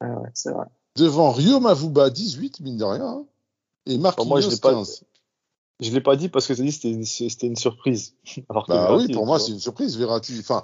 [0.00, 0.66] Ah ouais, c'est vrai.
[0.96, 3.06] Devant Rio Mavuba, 18, mine de rien.
[3.08, 3.26] hein.
[3.86, 5.04] Et Marquinhos, moi, je l'ai pas- 15.
[5.80, 8.14] Je l'ai pas dit parce que t'as dit que c'était une, c'était une surprise.
[8.48, 10.36] Alors Bah Verratti, oui, pour moi, c'est une surprise, Verratti.
[10.38, 10.62] Enfin,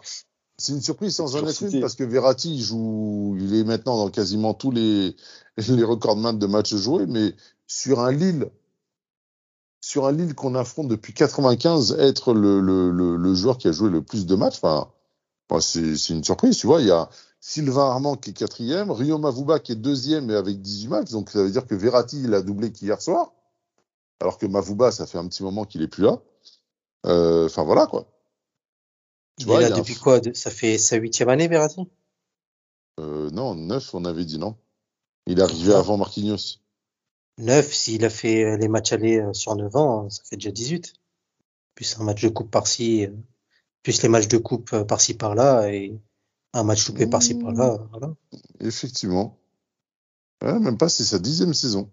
[0.58, 3.96] c'est une surprise sans en être une parce que Verratti, il joue, il est maintenant
[3.96, 5.16] dans quasiment tous les,
[5.68, 7.34] les recordman de matchs joués, mais
[7.66, 8.50] sur un Lille,
[9.80, 13.72] sur un Lille qu'on affronte depuis 95, être le, le, le, le joueur qui a
[13.72, 14.88] joué le plus de matchs, enfin,
[15.60, 16.80] c'est une surprise, tu vois.
[16.80, 17.08] Il y a
[17.40, 21.30] Sylvain Armand qui est quatrième, Rio Mavuba qui est deuxième mais avec 18 matchs, donc
[21.30, 23.32] ça veut dire que Verratti, il a doublé qu'hier soir,
[24.20, 26.20] alors que Mavuba, ça fait un petit moment qu'il est plus là.
[27.06, 28.06] Euh, Enfin, voilà, quoi.
[29.38, 30.20] Tu Il vois, est là un depuis quoi?
[30.34, 31.88] Ça fait sa huitième année, Verratti?
[32.98, 34.56] Euh, non, 9, on avait dit non.
[35.26, 35.78] Il est arrivé Ah.
[35.78, 36.58] avant Marquinhos.
[37.38, 40.50] 9, s'il a fait euh, les matchs allés sur 9 ans, euh, ça fait déjà
[40.50, 40.92] 18.
[41.76, 43.06] Plus un match de coupe par-ci,
[43.84, 45.96] plus les matchs de coupe par-ci par-là, et
[46.52, 47.42] un match loupé par-ci Mmh.
[47.42, 47.78] par-là.
[47.90, 48.14] Voilà.
[48.60, 49.38] Effectivement.
[50.42, 51.90] Ouais, même pas, c'est sa dixième saison.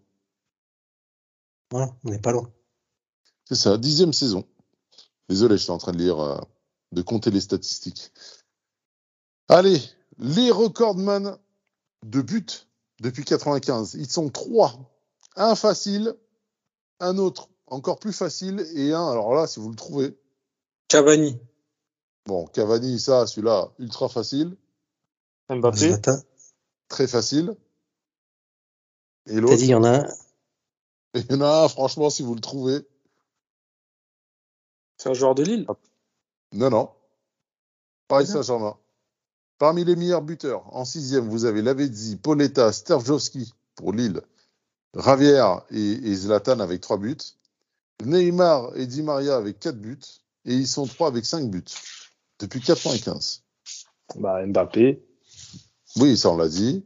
[1.72, 2.52] Voilà, on n'est pas loin.
[3.46, 4.46] C'est ça, dixième saison.
[5.30, 6.40] Désolé, je suis en train de lire, euh,
[6.92, 8.12] de compter les statistiques.
[9.50, 9.82] Allez,
[10.20, 11.38] les recordman
[12.06, 12.46] de buts
[13.00, 13.96] depuis 95.
[13.96, 14.74] Ils sont trois.
[15.36, 16.16] Un facile,
[17.00, 20.16] un autre encore plus facile, et un, alors là, si vous le trouvez,
[20.88, 21.40] Cavani.
[22.26, 24.56] Bon, Cavani, ça, celui-là, ultra facile,
[25.50, 26.18] Mbappé Zlatan.
[26.88, 27.56] très facile.
[29.28, 30.08] Et T'as l'autre, dit, il y en a un.
[31.14, 32.88] il y en a un, franchement, si vous le trouvez,
[34.98, 35.68] C'est un joueur de Lille.
[36.54, 36.90] Non, non.
[38.08, 38.28] Paris.
[38.28, 38.78] Saint-Germain.
[39.58, 44.22] Parmi les meilleurs buteurs, en sixième, vous avez Lavezzi, Poletta, Sterjowski pour Lille,
[44.94, 47.18] Ravière et, et Zlatan avec trois buts,
[48.04, 49.98] Neymar et Di Maria avec quatre buts,
[50.44, 51.64] et ils sont trois avec cinq buts
[52.40, 53.44] depuis 95.
[54.16, 55.04] bah, Mbappé.
[55.98, 56.86] Oui, ça on l'a dit.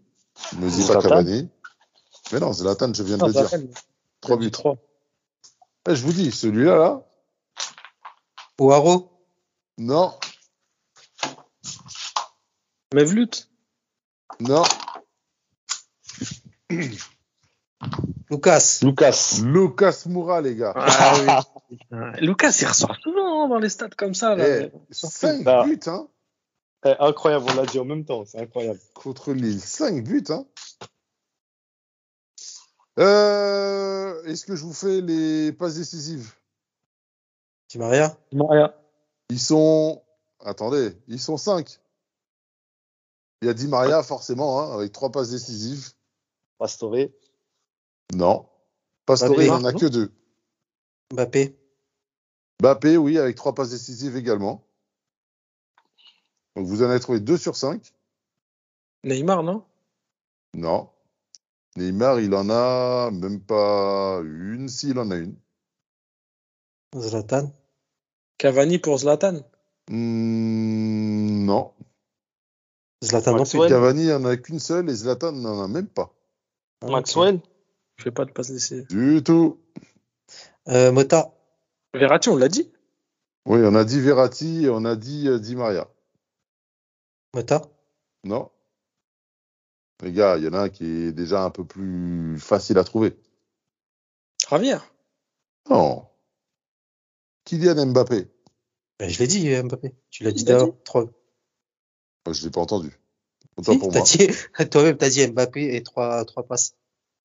[0.53, 1.49] Ne me dis pas Cavani.
[2.31, 3.47] Mais non, Zlatan, je viens de le dire.
[3.47, 3.67] Zlatan.
[4.21, 4.51] Trois Il a dit buts.
[4.51, 4.77] trois.
[5.87, 7.05] Eh, je vous dis, celui-là, là,
[8.59, 9.11] Ouaro.
[9.77, 10.13] non,
[12.93, 13.47] Mevlut.
[14.41, 14.63] non,
[18.29, 18.79] Lucas.
[18.83, 19.39] Lucas.
[19.43, 20.73] Lucas Moura, les gars.
[20.75, 21.13] Ah
[21.71, 21.77] oui.
[22.21, 24.35] Lucas, il ressort souvent hein, dans les stats comme ça.
[24.35, 24.47] Là.
[24.47, 25.63] Eh, cinq Ah.
[25.65, 26.07] buts, hein.
[26.85, 28.79] Eh, incroyable, on l'a dit en même temps, c'est incroyable.
[28.93, 29.59] contre Lille.
[29.59, 30.45] 5 buts, hein.
[32.99, 36.33] Euh, Est-ce que je vous fais les passes décisives?
[37.75, 38.17] Maria.
[38.33, 38.75] Maria.
[39.29, 40.01] Ils sont.
[40.43, 41.79] Attendez, ils sont 5.
[43.41, 45.91] Il y a Di Maria, forcément, hein, avec 3 passes décisives.
[46.57, 46.95] Pastore.
[48.13, 48.47] Non.
[49.05, 50.11] Pastore, Mbappé, il n'en a non que 2.
[51.13, 51.55] Mbappé.
[52.61, 54.63] Bappé, oui, avec 3 passes décisives également.
[56.55, 57.93] Donc vous en avez trouvé 2 sur 5.
[59.03, 59.63] Neymar, non?
[60.55, 60.89] Non.
[61.77, 64.67] Neymar, il en a même pas une.
[64.67, 65.35] Si, il en a une.
[66.97, 67.51] Zlatan.
[68.37, 69.41] Cavani pour Zlatan?
[69.89, 71.71] Hmm, non.
[73.03, 73.59] Zlatan non plus.
[73.59, 73.69] Maxwell.
[73.69, 76.13] Cavani, il n'y en a qu'une seule et Zlatan n'en a même pas.
[76.81, 77.15] Ok.
[77.99, 78.83] Je fais pas de passe d'essai.
[78.89, 79.59] Du tout.
[80.69, 81.33] Euh, Mota.
[81.93, 82.71] Verratti, on l'a dit
[83.45, 85.89] Oui, on a dit Verratti et on a dit euh, Di Maria.
[87.33, 87.61] Mota.
[88.23, 88.49] Non.
[90.01, 92.85] Les gars, il y en a un qui est déjà un peu plus facile à
[92.85, 93.17] trouver.
[94.49, 94.77] Javier.
[95.69, 96.07] Non.
[97.43, 98.29] Kylian Mbappé.
[98.97, 99.93] Ben, je l'ai dit, euh, Mbappé.
[100.09, 100.81] Tu l'as dit d'abord.
[100.85, 101.05] Trois.
[102.31, 102.97] Je ne l'ai pas entendu.
[103.57, 104.07] Autant Si, pour t'as moi.
[104.07, 104.29] dit,
[104.69, 106.75] toi-même, t'as dit Mbappé et trois, trois passes.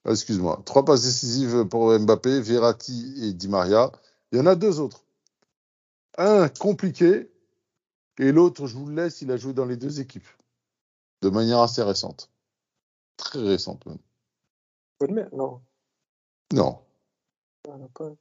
[0.04, 0.62] Ah, Excuse-moi.
[0.64, 3.90] Trois passes décisives pour Mbappé, Verratti et Di Maria.
[4.32, 5.04] Il y en a deux autres.
[6.18, 7.30] Un compliqué
[8.18, 10.28] et l'autre, je vous le laisse, il a joué dans les deux équipes.
[11.22, 12.30] De manière assez récente.
[13.16, 13.98] Très récente même.
[15.00, 15.60] Bonne Non.
[16.52, 16.78] Non.
[17.68, 18.12] on a pas-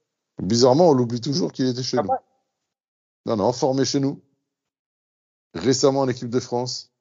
[0.42, 2.10] Bizarrement, on l'oublie toujours qu'il était chez Ah nous.
[2.10, 2.18] ouais
[3.26, 4.22] Non, non, formé chez nous.
[5.54, 6.92] Récemment en équipe de France.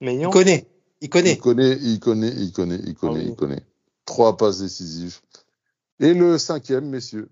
[0.00, 0.30] Il Maignan.
[0.30, 0.68] connaît.
[1.00, 1.32] Il connaît.
[1.34, 3.28] Il connaît, il connaît, il connaît, il connaît, Ah oui.
[3.30, 3.62] il connaît.
[4.10, 5.20] Trois passes décisives.
[6.00, 7.30] Et le cinquième, messieurs,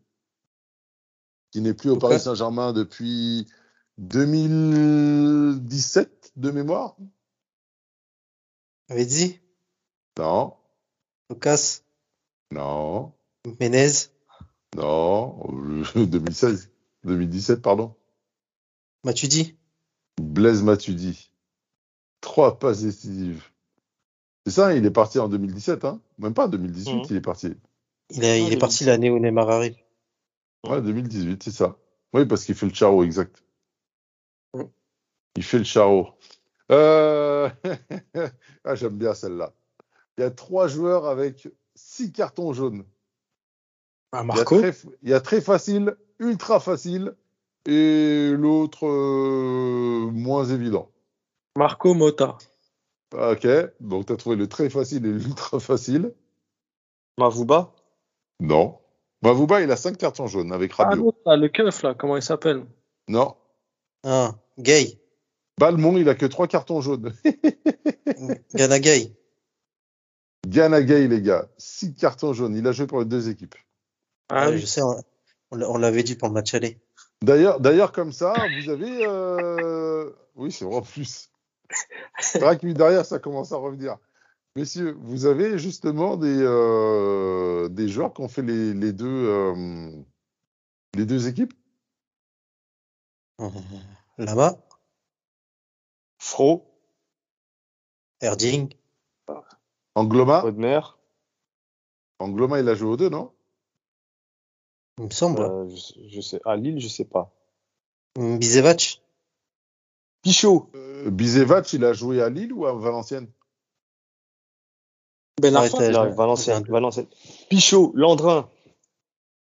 [1.50, 1.98] qui n'est plus au.
[1.98, 3.48] Paris Saint-Germain depuis
[3.98, 6.94] 2017 de mémoire.
[8.88, 9.40] Vedzi.
[10.20, 10.54] Non,
[11.30, 11.80] Lucas.
[12.52, 13.12] non,
[13.60, 13.90] Menez.
[14.76, 15.36] non,
[15.96, 16.70] 2016,
[17.02, 17.92] 2017, pardon.
[19.02, 19.56] Matuidi
[20.20, 21.32] Blaise Matuidi.
[22.20, 23.42] Trois passes décisives.
[24.48, 27.02] C'est ça, il est parti en 2017, hein Même pas en 2018, Mhm.
[27.10, 27.54] il est parti.
[28.08, 29.76] Il, a- il est parti l'année où Neymar arrive.
[30.66, 31.76] Ouais, 2018, c'est ça.
[32.14, 33.44] Oui, parce qu'il fait le charo, exact.
[34.54, 34.62] Mm.
[35.36, 36.08] Il fait le charo.
[36.72, 37.50] Euh...
[38.64, 39.52] ah, j'aime bien celle-là.
[40.16, 42.84] Il y a trois joueurs avec six cartons jaunes.
[44.12, 44.58] Ah, Il y, a Marco.
[44.60, 44.72] très,
[45.02, 47.14] il y a très facile, ultra facile,
[47.66, 50.90] et l'autre euh, moins évident.
[51.54, 52.38] Marco Mota.
[53.14, 53.46] Ok,
[53.80, 56.12] donc tu as trouvé le très facile et l'ultra facile.
[57.18, 57.72] Mavuba?
[58.40, 58.78] Non.
[59.22, 61.14] Mavouba, il a cinq cartons jaunes avec Ah, Rabiot.
[61.26, 62.64] là, le keuf, là, comment il s'appelle?
[63.08, 63.34] Non.
[64.04, 65.00] Ah, Gay.
[65.58, 67.12] Balmont, il a que trois cartons jaunes.
[68.54, 69.12] Gana Gay.
[70.46, 72.54] Gana Gay, les gars, six cartons jaunes.
[72.56, 73.56] Il a joué pour les deux équipes.
[74.28, 74.60] Ah, Ouais, oui.
[74.60, 74.94] Je sais, on,
[75.50, 76.78] on l'a- on l'avait dit pour le match aller.
[77.22, 79.00] D'ailleurs, d'ailleurs, comme ça, vous avez.
[79.04, 81.27] euh, Oui, c'est vrai en plus.
[82.20, 83.96] C'est vrai que derrière, ça commence à revenir.
[84.56, 89.92] Messieurs, vous avez justement des, euh, des joueurs qui ont fait les, les deux, euh,
[90.94, 91.52] les deux équipes?
[93.40, 93.48] Euh,
[94.16, 94.56] Lama,
[96.18, 96.64] Fro?
[98.20, 98.74] Erding.
[99.94, 100.44] Angloma?
[102.18, 103.32] Angloma, il a joué aux deux, non?
[104.98, 105.42] Il me semble.
[105.42, 106.40] euh, je, je sais.
[106.44, 107.30] À Lille, je sais pas.
[108.16, 109.00] Bizevac.
[110.22, 113.28] Pichot euh, Bizevac, il a joué à Lille ou à Valenciennes?
[115.40, 115.68] Ben Ouais,
[116.14, 117.06] Valenciennes, Valenciennes.
[117.48, 118.48] Pichot, Landrin,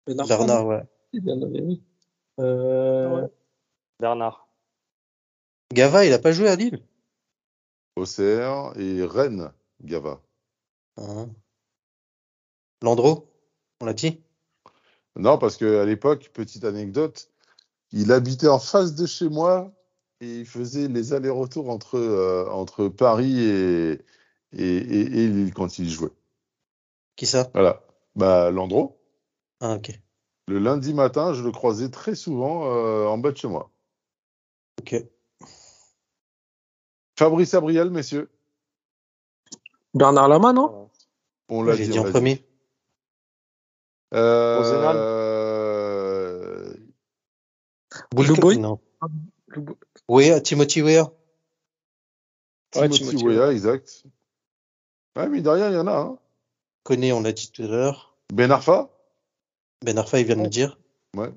[0.05, 0.83] Ben Arfa, Bernard, ouais.
[1.13, 1.81] oui.
[2.39, 3.29] Euh, Ouais.
[3.99, 4.47] Bernard.
[5.73, 6.83] Gava, il a pas joué à Lille?
[7.95, 9.51] OCR et Rennes,
[9.81, 10.21] Gava.
[10.97, 11.29] Hein.
[12.83, 13.27] Landreau,
[13.81, 14.21] on l'a dit?
[15.15, 17.31] Non, parce qu'à l'époque, petite anecdote,
[17.91, 19.71] il habitait en face de chez moi
[20.21, 23.91] et il faisait les allers-retours entre, euh, entre Paris et,
[24.53, 26.13] et, et, et Lille quand il jouait.
[27.15, 27.49] Qui ça?
[27.53, 27.83] Voilà.
[28.15, 28.99] Bah, Landreau,
[29.59, 29.99] Ah, ok.
[30.47, 33.71] le lundi matin, je le croisais très souvent euh, en bas de chez moi.
[34.79, 34.95] Ok.
[37.17, 38.29] Fabrice Abriel, messieurs,
[39.93, 40.71] Bernard Lama, non?
[40.71, 40.85] Euh,
[41.49, 42.43] on l'a J'ai dit, dit en premier.
[44.13, 45.17] Euh,
[48.11, 48.23] Bou-
[50.07, 51.11] Weah, Timothy Weah.
[52.75, 54.03] Ouais, Timothy Timothy Weah, exact.
[55.15, 55.97] Ouais, mais derrière, il y en a.
[55.97, 56.19] Hein.
[56.83, 58.15] Koné, on l'a dit tout à l'heure.
[58.33, 58.89] Ben Arfa,
[59.83, 60.77] Ben Arfa, il vient de le dire.
[61.15, 61.31] ouais.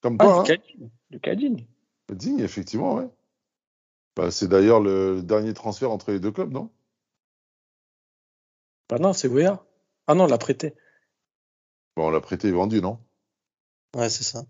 [0.00, 0.42] Comme toi, Ah, hein.
[0.42, 0.90] le Cadine.
[1.10, 1.66] Le Cadine.
[2.12, 3.08] Digne, effectivement, ouais.
[4.16, 6.70] Bah, c'est d'ailleurs le dernier transfert entre les deux clubs, non?
[8.88, 9.62] Bah non, c'est Wea.
[10.06, 10.74] Ah non, on l'a prêté.
[11.96, 12.98] Bon, on l'a prêté et vendu, non?
[13.94, 14.44] Ouais, c'est ça.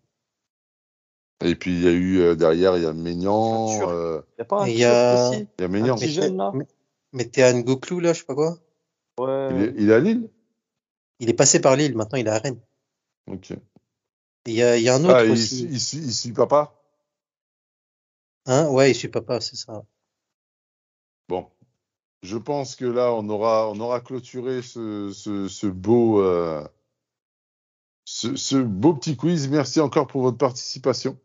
[1.40, 3.90] Et puis il y a eu euh, derrière, il y a Maignan, Turc.
[3.90, 5.94] euh, y a pas un Et il y a- aussi il y a Un Maignan.
[5.96, 6.52] petit jeune, là
[7.62, 8.58] Goklou, là, je sais pas quoi.
[9.20, 9.48] Ouais.
[9.52, 10.28] Il est, il est à Lille?
[11.20, 12.60] Il est passé par Lille, maintenant il est à Rennes.
[13.28, 13.52] Ok.
[14.46, 15.64] Il y a, il y a un autre Ah, il, aussi.
[15.70, 16.74] il, suit- il suit papa?
[18.46, 18.68] Hein?
[18.70, 19.84] Ouais, il suit papa, c'est ça.
[21.28, 21.46] Bon.
[22.22, 26.66] Je pense que là, on aura, on aura clôturé ce, ce, ce beau, euh,
[28.04, 29.48] ce, ce beau petit quiz.
[29.48, 31.16] Merci encore pour votre participation.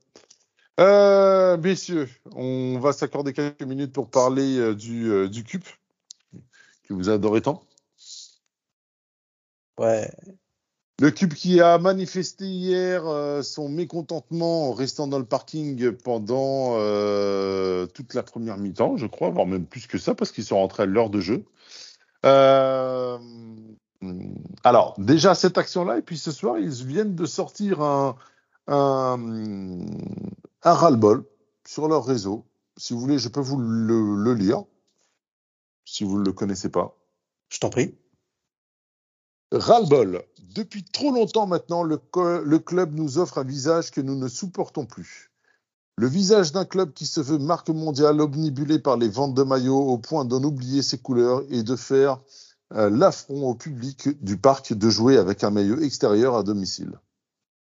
[0.79, 5.63] Euh, messieurs, on va s'accorder quelques minutes pour parler euh, du, euh, du CUP,
[6.83, 7.63] que vous adorez tant.
[9.77, 10.09] Ouais.
[10.99, 16.75] Le Cube qui a manifesté hier euh, son mécontentement en restant dans le parking pendant
[16.77, 20.57] euh, toute la première mi-temps, je crois, voire même plus que ça, parce qu'ils sont
[20.57, 21.45] rentrés à l'heure de jeu.
[24.63, 28.15] Alors, déjà cette action-là, et puis ce soir, ils viennent de sortir un,
[28.67, 29.85] un,
[30.63, 31.25] un ras-le-bol
[31.65, 32.45] sur leur réseau.
[32.77, 34.63] Si vous voulez, je peux vous le, le lire,
[35.85, 36.97] si vous ne le connaissez pas.
[37.49, 37.95] Je t'en prie.
[39.51, 40.23] Ras-le-bol.
[40.55, 45.31] Depuis trop longtemps maintenant, le club nous offre un visage que nous ne supportons plus.
[45.95, 49.89] Le visage d'un club qui se veut marque mondiale, omnibulé par les ventes de maillots
[49.89, 52.19] au point d'en oublier ses couleurs et de faire
[52.73, 56.99] euh, l'affront au public du parc de jouer avec un maillot extérieur à domicile.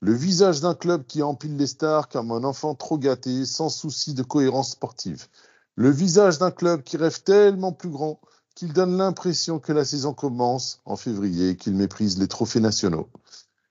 [0.06, 4.14] Le visage d'un club qui empile les stars comme un enfant trop gâté, sans souci
[4.14, 5.28] de cohérence sportive.
[5.76, 8.20] Le visage d'un club qui rêve tellement plus grand
[8.54, 13.08] qu'il donne l'impression que la saison commence en février et qu'il méprise les trophées nationaux.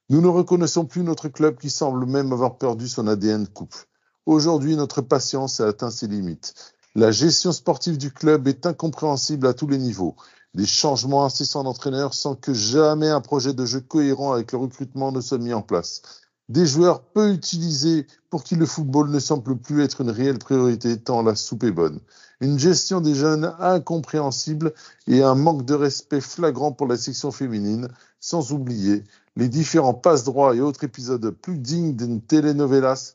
[0.09, 3.77] Nous ne reconnaissons plus notre club qui semble même avoir perdu son ADN coupe.
[4.25, 6.55] Aujourd'hui, notre patience a atteint ses limites.
[6.95, 10.17] La gestion sportive du club est incompréhensible à tous les niveaux.
[10.55, 15.11] Des changements incessants d'entraîneurs sans que jamais un projet de jeu cohérent avec le recrutement
[15.11, 16.03] ne soit mis en place.
[16.49, 20.99] des joueurs peu utilisés pour qui le football ne semble plus être une réelle priorité
[21.01, 22.01] tant la soupe est bonne,
[22.41, 24.75] une gestion des jeunes incompréhensible
[25.07, 27.89] et un manque de respect flagrant pour la section féminine,
[28.21, 29.05] sans oublier
[29.37, 33.15] les différents passe-droits et autres épisodes plus dignes d'une telenovelas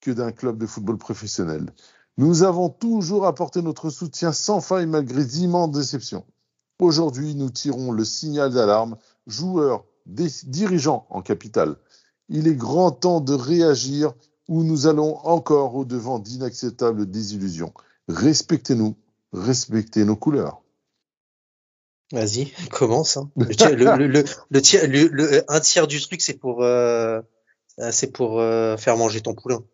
[0.00, 1.72] que d'un club de football professionnel.
[2.18, 6.24] Nous avons toujours apporté notre soutien sans faille malgré d'immenses déceptions.
[6.78, 8.96] Aujourd'hui, nous tirons le signal d'alarme,
[9.26, 11.76] joueurs, dirigeants en capitale.
[12.28, 14.14] Il est grand temps de réagir
[14.48, 17.72] ou nous allons encore au devant d'inacceptables désillusions.
[18.08, 18.96] Respectez-nous,
[19.32, 20.62] respectez nos couleurs.
[22.12, 23.16] Vas-y, commence.
[23.16, 23.30] Hein.
[23.36, 24.06] Le, le,
[25.08, 27.20] le, un tiers du truc, c'est pour, euh,
[27.90, 29.64] c'est pour euh, faire manger ton poulain.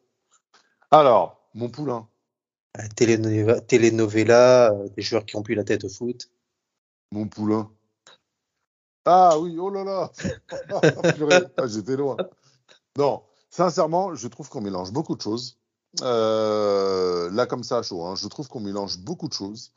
[0.91, 2.07] Alors, mon poulain.
[2.95, 6.31] Télénovela, télénovela euh, des joueurs qui ont pu la tête au foot.
[7.13, 7.71] Mon poulain.
[9.05, 10.13] Ah oui, oh là là.
[11.57, 12.17] Ah, j'étais loin.
[12.99, 15.59] Non, sincèrement, je trouve qu'on mélange beaucoup de choses.
[16.03, 19.73] Euh, là, comme ça, chaud, hein, je trouve qu'on mélange beaucoup de choses.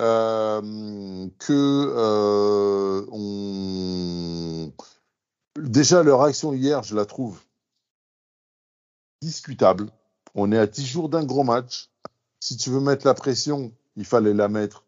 [0.00, 4.72] Euh, que euh, on...
[5.56, 7.40] déjà leur action hier, je la trouve
[9.22, 9.88] discutable.
[10.34, 11.90] On est à 10 jours d'un gros match.
[12.40, 14.84] Si tu veux mettre la pression, il fallait la mettre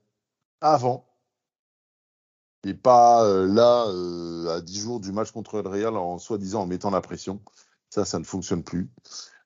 [0.61, 1.06] avant
[2.67, 6.63] et pas euh, là euh, à 10 jours du match contre le Real en soi-disant
[6.63, 7.41] en mettant la pression.
[7.91, 8.91] Ça, ça ne fonctionne plus.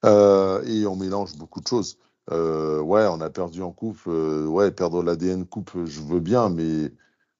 [0.06, 1.98] Euh, et on mélange beaucoup de choses.
[2.30, 4.06] Ouais, on a perdu en coupe.
[4.06, 6.92] Ouais, perdre l'ADN coupe, je veux bien, mais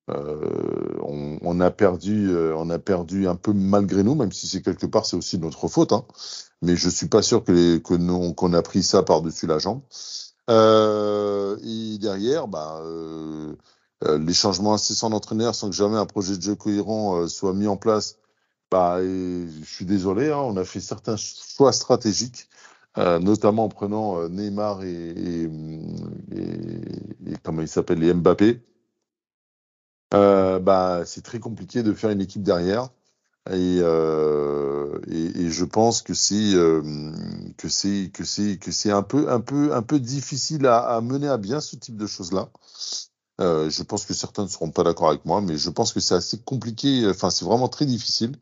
[0.08, 5.06] on, a perdu, on a perdu un peu malgré nous, même si c'est quelque part
[5.06, 5.92] c'est aussi notre faute.
[5.92, 6.04] Hein.
[6.60, 9.82] Mais je suis pas sûr que qu'on a pris ça par dessus la jambe.
[10.48, 12.82] et derrière, bah.
[14.02, 17.76] Les changements incessants d'entraîneur sans que jamais un projet de jeu cohérent soit mis en
[17.76, 18.16] place
[18.70, 22.48] bah, je suis désolé, hein, on a fait certains choix stratégiques,
[22.98, 25.42] euh, notamment en prenant euh, Neymar et, et,
[26.32, 28.62] et, et comment il s'appelle les Mbappé.
[30.14, 32.90] Euh, bah, c'est très compliqué de faire une équipe derrière.
[33.50, 36.82] Et, euh, et, et, je pense que c'est euh,
[37.56, 41.00] que c'est que c'est que c'est un peu un peu un peu difficile à, à,
[41.00, 42.50] mener à bien ce type de choses là.
[43.40, 46.00] Euh, je pense que certains ne seront pas d'accord avec moi, mais je pense que
[46.00, 47.06] c'est assez compliqué.
[47.08, 48.36] Enfin, c'est vraiment très difficile.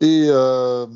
[0.00, 0.86] Et, euh,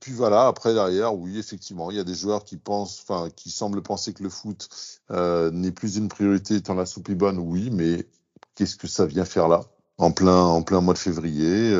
[0.00, 3.50] puis voilà, après derrière, oui, effectivement, il y a des joueurs qui pensent, enfin, qui
[3.50, 4.68] semblent penser que le foot
[5.10, 7.38] euh, n'est plus une priorité tant la soupe est bonne.
[7.38, 8.06] Oui, mais
[8.54, 9.62] qu'est-ce que ça vient faire là,
[9.98, 11.70] en plein, en plein mois de février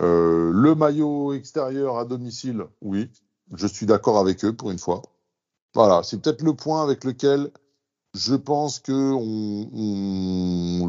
[0.00, 3.10] Le maillot extérieur à domicile, oui,
[3.54, 5.02] je suis d'accord avec eux pour une fois.
[5.74, 7.50] Voilà, c'est peut-être le point avec lequel
[8.18, 9.14] je pense que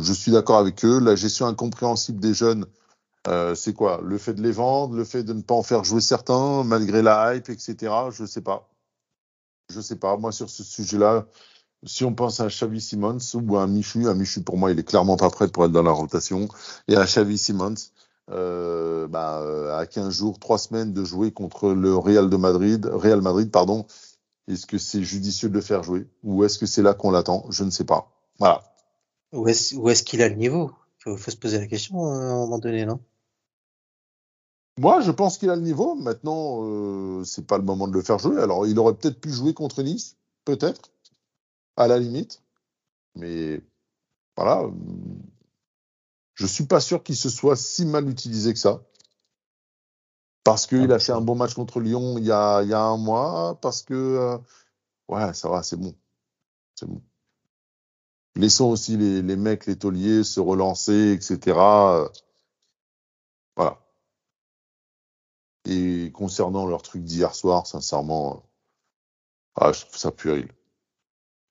[0.02, 1.00] je suis d'accord avec eux.
[1.00, 2.66] La gestion incompréhensible des jeunes,
[3.28, 4.02] euh, c'est quoi?
[4.04, 7.02] Le fait de les vendre, le fait de ne pas en faire jouer certains malgré
[7.02, 7.94] la hype, etc.
[8.12, 8.68] Je sais pas.
[9.70, 10.18] Je sais pas.
[10.18, 11.28] Moi, sur ce sujet-là,
[11.86, 14.84] si on pense à Xavi Simons ou à Michu, à Michu pour moi, il est
[14.84, 16.48] clairement pas prêt pour être dans la rotation.
[16.88, 17.76] Et à Xavi Simons,
[18.32, 23.22] euh, bah, à 15 jours, 3 semaines de jouer contre le Real de Madrid, Real
[23.22, 23.86] Madrid, pardon,
[24.50, 27.46] est-ce que c'est judicieux de le faire jouer ou est-ce que c'est là qu'on l'attend?
[27.52, 28.12] Je ne sais pas.
[28.40, 28.64] Voilà.
[29.32, 30.72] Où est-ce est qu'il a le niveau?
[31.06, 33.00] Il faut, se poser la question euh, à un moment donné, non?
[34.80, 35.96] Moi, je pense qu'il a le niveau.
[35.96, 38.42] Maintenant, euh, c'est pas le moment de le faire jouer.
[38.42, 40.92] Alors, il aurait peut-être pu jouer contre Nice, peut-être,
[41.78, 42.42] à la limite.
[43.16, 43.62] Mais
[44.36, 44.64] voilà.
[46.34, 48.82] Je suis pas sûr qu'il se soit si mal utilisé que ça
[50.44, 52.82] parce qu'il a fait un bon match contre Lyon il y a, il y a
[52.82, 54.38] un mois, parce que euh,
[55.10, 55.96] ouais, ça va, c'est bon,
[56.76, 57.02] c'est bon.
[58.36, 61.54] Laissons aussi les, les mecs, les tauliers se relancer, etc.
[63.56, 63.80] Voilà.
[65.66, 68.44] Et concernant leur truc d'hier soir, sincèrement,
[69.56, 70.52] ah, je trouve ça puéril.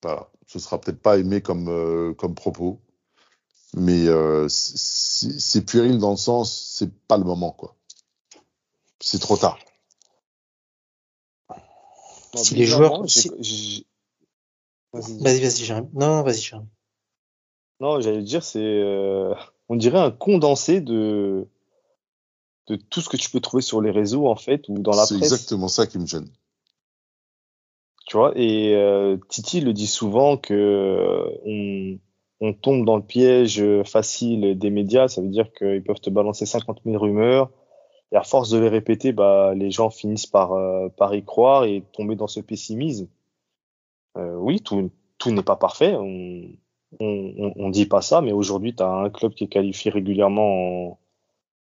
[0.02, 0.30] Voilà.
[0.46, 2.80] Ce sera peut-être pas aimé comme, euh, comme propos,
[3.74, 7.77] mais euh, c'est puéril dans le sens, c'est pas le moment, quoi
[9.00, 9.58] c'est trop tard.
[12.34, 13.02] si les joueurs.
[14.92, 15.88] Vas-y, vas-y, Jérémy.
[15.92, 16.68] Non, vas-y, Jérémy.
[17.80, 18.58] Non, j'allais dire, c'est.
[18.60, 19.34] Euh,
[19.68, 21.46] on dirait un condensé de
[22.66, 25.06] de tout ce que tu peux trouver sur les réseaux, en fait, ou dans la
[25.06, 25.08] presse.
[25.08, 26.28] C'est exactement ça qui me gêne.
[28.06, 31.98] Tu vois, et euh, Titi le dit souvent que euh, on,
[32.40, 35.08] on, tombe dans le piège facile des médias.
[35.08, 37.50] Ça veut dire qu'ils peuvent te balancer 50 000 rumeurs
[38.12, 41.64] et à force de les répéter, bah, les gens finissent par, euh, par y croire
[41.64, 43.08] et tomber dans ce pessimisme.
[44.16, 44.90] Euh, oui, tout,
[45.26, 45.94] n'est pas parfait.
[45.94, 46.48] On,
[47.00, 50.98] on, dit pas ça, mais aujourd'hui, tu as un club qui est qualifié régulièrement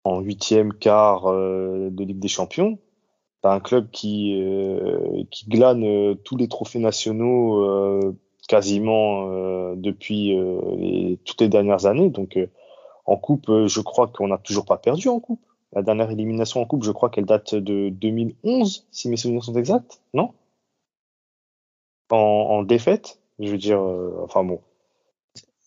[0.03, 2.79] en huitième quart euh, de Ligue des Champions.
[3.43, 4.43] T'as un club qui
[5.31, 8.17] qui glane tous les trophées nationaux
[8.49, 9.27] quasiment
[9.77, 10.35] depuis
[11.27, 12.09] toutes les dernières années.
[12.09, 12.39] Donc
[13.05, 15.45] en coupe, je crois qu'on n'a toujours pas perdu en coupe.
[15.75, 19.55] La dernière élimination en coupe, je crois qu'elle date de 2011, si mes souvenirs sont
[19.57, 20.33] exacts, non?
[22.11, 24.61] En, en défaite, je veux dire, euh, enfin bon,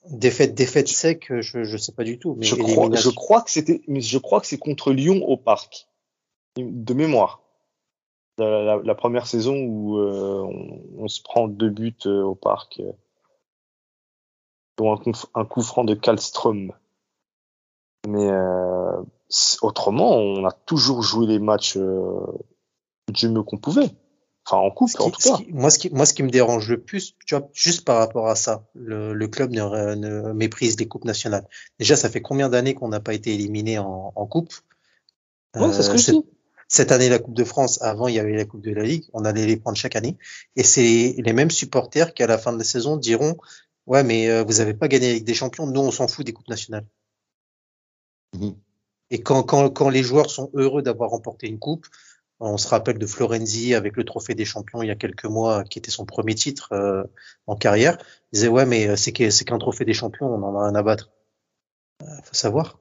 [0.09, 2.35] Défaite, défaite sec, je, je sais pas du tout.
[2.35, 5.21] Mais je crois, élimination- je crois que c'était, mais je crois que c'est contre Lyon
[5.27, 5.87] au parc,
[6.55, 7.41] de mémoire.
[8.37, 12.35] La, la- la première saison où euh, on, on se prend deux buts euh, au
[12.35, 12.93] parc, euh,
[14.77, 16.71] dont un, coup- un coup franc de Kallström.
[18.07, 19.01] Mais euh,
[19.61, 22.21] autrement, on a toujours joué les matchs euh,
[23.11, 23.89] du mieux qu'on pouvait.
[24.45, 25.35] Enfin, en coupe, Ce qui- en tout cas.
[25.37, 27.97] qui- moi, ce qui, moi, ce qui me dérange le plus, tu vois, juste par
[27.97, 31.45] rapport à ça, le, le club ne, ne méprise les coupes nationales.
[31.79, 34.53] Déjà, ça fait combien d'années qu'on n'a pas été éliminé en, en coupe?
[35.55, 36.25] Ouais, c'est ce que je cette- dis.
[36.69, 39.03] cette année, la Coupe de France, avant, il y avait la Coupe de la Ligue,
[39.11, 40.17] on allait les prendre chaque année.
[40.55, 43.35] Et c'est les mêmes supporters qui, à la fin de la saison, diront
[43.85, 46.33] Ouais, mais euh, vous avez pas gagné avec des champions, nous, on s'en fout des
[46.33, 46.85] coupes nationales.
[48.33, 48.55] Mhm.
[49.09, 51.87] Et quand, quand, quand les joueurs sont heureux d'avoir remporté une coupe,
[52.39, 55.63] on se rappelle de Florenzi avec le trophée des champions il y a quelques mois,
[55.63, 57.03] qui était son premier titre euh,
[57.47, 57.97] en carrière.
[58.31, 60.83] Il disait ouais, mais euh, c'est qu'un trophée des champions, on en a rien à
[60.83, 61.09] battre.
[62.03, 62.79] Euh, faut savoir,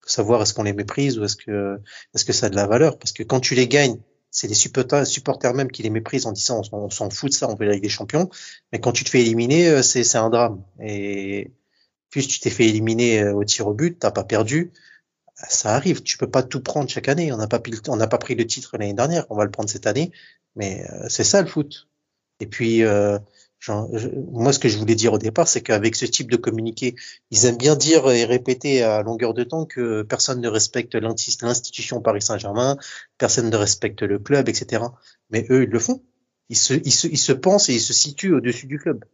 [0.00, 1.80] faut savoir est-ce qu'on les méprise ou est-ce que
[2.14, 2.98] est-ce que ça a de la valeur?
[2.98, 6.32] Parce que quand tu les gagnes, c'est les supporters, supporters même qui les méprisent en
[6.32, 8.30] disant on s'en- fout de ça, on veut la Ligue des Champions.
[8.72, 10.62] Mais quand tu te fais éliminer, euh, c'est c'est un drame.
[10.80, 11.52] Et
[12.14, 14.72] plus tu t'es fait éliminer euh, au tir au but, t'as pas perdu
[15.48, 16.02] ça arrive.
[16.02, 17.32] Tu peux pas tout prendre chaque année.
[17.32, 19.26] On n'a pas, pas pris le titre l'année dernière.
[19.30, 20.12] On va le prendre cette année.
[20.56, 21.88] Mais euh, c'est ça le foot.
[22.40, 23.18] Et puis, euh,
[24.30, 26.94] moi, ce que je voulais dire au départ, c'est qu'avec ce type de communiqué,
[27.30, 32.00] ils aiment bien dire et répéter à longueur de temps que personne ne respecte l'institution
[32.00, 32.76] Paris Saint-Germain,
[33.18, 34.84] personne ne respecte le club, etc.
[35.30, 36.02] Mais eux, ils le font.
[36.50, 39.04] Ils se, ils se, ils se pensent et ils se situent au-dessus du club.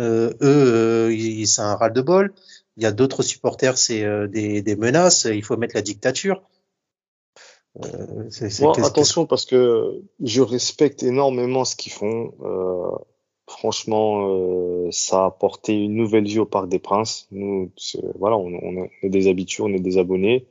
[0.00, 2.34] Euh, eux, euh, c'est un ras-de-bol.
[2.76, 5.24] Il y a d'autres supporters, c'est euh, des, des menaces.
[5.24, 6.42] Il faut mettre la dictature.
[8.60, 12.32] Moi, attention parce que je respecte énormément ce qu'ils font.
[13.48, 17.26] Franchement, ça a apporté une nouvelle vie au Parc des Princes.
[17.32, 17.72] Nous,
[18.16, 20.46] voilà, on, on est des habitués, on est des abonnés,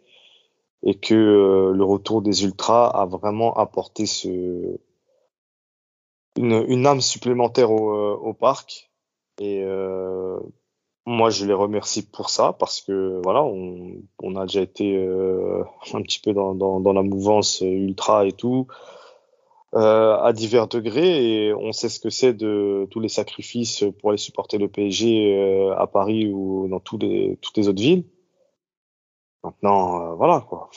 [0.84, 4.78] et que euh, le retour des ultras a vraiment apporté ce
[6.38, 8.92] une, une âme supplémentaire au, euh, au parc.
[9.40, 10.40] Et euh,
[11.06, 15.64] moi, je les remercie pour ça parce que voilà, on, a déjà été euh,
[15.94, 18.68] un petit peu dans, la mouvance ultra et tout,
[19.76, 24.10] euh, à divers degrés, et on sait ce que c'est de tous les sacrifices pour
[24.12, 28.06] aller supporter le PSG à Paris ou dans toutes les autres villes.
[29.44, 30.70] Maintenant, voilà quoi.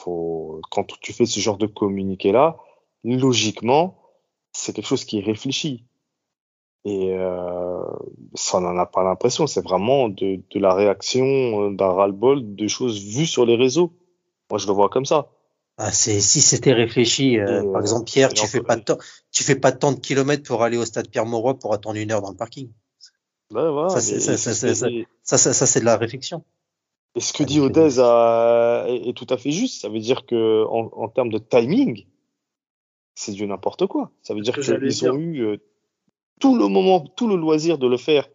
[0.70, 2.56] Quand tu fais ce genre de communiqué là,
[3.04, 3.96] logiquement,
[4.52, 5.84] c'est quelque chose qui est réfléchi.
[6.88, 7.82] Et euh,
[8.34, 9.48] ça n'en a pas l'impression.
[9.48, 13.92] C'est vraiment de, de la réaction euh, d'un ras-le-bol de choses vues sur les réseaux.
[14.50, 15.28] Moi, je le vois comme ça.
[15.78, 18.98] Ah, c'est si c'était réfléchi, euh, par exemple Pierre, tu fais pas de temps,
[19.32, 22.12] tu fais pas tant de kilomètres pour aller au stade Pierre Mauroy pour attendre une
[22.12, 22.70] heure dans le parking.
[23.50, 24.20] Ben, voilà, Ça, c'est-
[25.80, 26.44] de la réflexion.
[27.16, 29.82] Et ce que Ah, dit Odez a- est, est tout à fait juste?
[29.82, 32.06] Ça veut dire que en, en termes de timing,
[33.14, 34.10] c'est du n'importe quoi.
[34.22, 35.56] Ça veut dire qu'ils ont eu euh,
[36.40, 38.28] tout le moment, tout le loisir de le faire,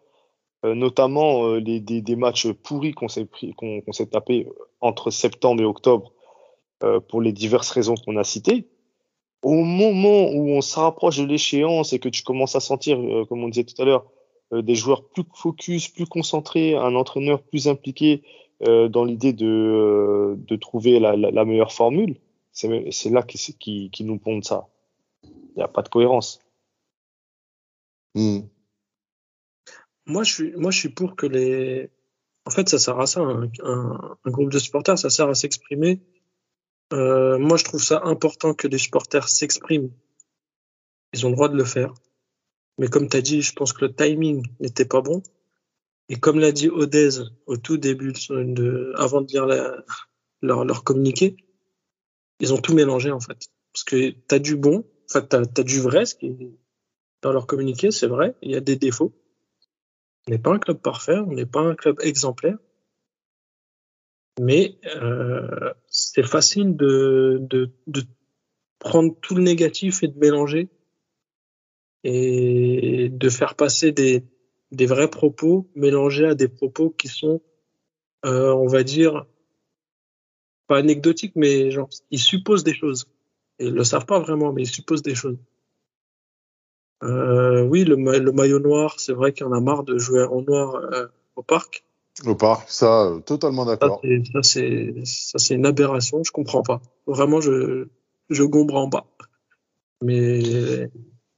[0.65, 4.47] euh, notamment euh, les, des, des matchs pourris qu'on s'est qu'on s'est tapé
[4.79, 6.13] entre septembre et octobre
[6.83, 8.67] euh, pour les diverses raisons qu'on a citées.
[9.43, 13.25] Au moment où on se rapproche de l'échéance et que tu commences à sentir, euh,
[13.25, 14.05] comme on disait tout à l'heure,
[14.53, 18.21] euh, des joueurs plus focus, plus concentrés, un entraîneur plus impliqué
[18.67, 22.17] euh, dans l'idée de, de trouver la, la, la meilleure formule,
[22.51, 24.67] c'est c'est là qui, qui, qui nous pondent ça.
[25.23, 26.39] Il n'y a pas de cohérence.
[28.15, 28.49] Mhm.
[30.05, 31.89] Moi, je suis, pour que les.
[32.45, 33.21] En fait, ça sert à ça.
[33.21, 36.01] Un, groupe de supporters, ça sert à s'exprimer.
[36.93, 39.91] Euh, moi, je trouve ça important que les supporters s'expriment.
[41.13, 41.93] Ils ont le droit de le faire.
[42.77, 45.21] Mais comme tu as dit, je pense que le timing n'était pas bon.
[46.09, 51.37] Et comme l'a dit Odez au tout début, de, avant de lire leur, leur communiqué,
[52.39, 53.49] ils ont tout mélangé en fait.
[53.71, 56.51] Parce que tu as du bon, enfin, tu as, du vrai, ce qui est
[57.21, 59.13] dans leur communiqué, c'est vrai, il y a des défauts.
[60.27, 62.57] On n'est pas un club parfait, on n'est pas un club exemplaire.
[64.39, 68.03] Mais euh, c'est facile de, de, de
[68.79, 70.69] prendre tout le négatif et de mélanger
[72.03, 74.23] et de faire passer des,
[74.71, 77.41] des vrais propos mélangés à des propos qui sont,
[78.25, 79.25] euh, on va dire,
[80.67, 83.07] pas anecdotique, mais genre, ils supposent des choses.
[83.59, 85.37] Ils le savent pas vraiment, mais ils supposent des choses.
[87.03, 89.97] Euh, oui, le, ma- le maillot noir, c'est vrai qu'il y en a marre de
[89.97, 91.83] jouer en noir euh, au parc.
[92.25, 94.01] Au parc, ça, euh, totalement d'accord.
[94.33, 96.23] ça, c'est ça, c'est une aberration.
[96.23, 96.81] Je comprends pas.
[97.07, 97.87] Vraiment, je,
[98.29, 99.05] je gombre en bas.
[100.03, 100.89] Mais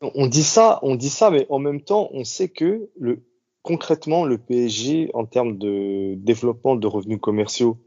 [0.01, 3.22] On dit ça, on dit ça, mais en même temps, on sait que le,
[3.61, 7.78] concrètement, le PSG, en termes de développement de revenus commerciaux,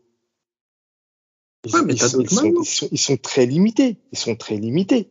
[1.66, 2.62] ils, Ouais, mais ils t'as sont, d'autres ils sont- maillots.
[2.62, 3.98] ils sont- ils sont très limités.
[4.12, 5.10] Ils sont très limités.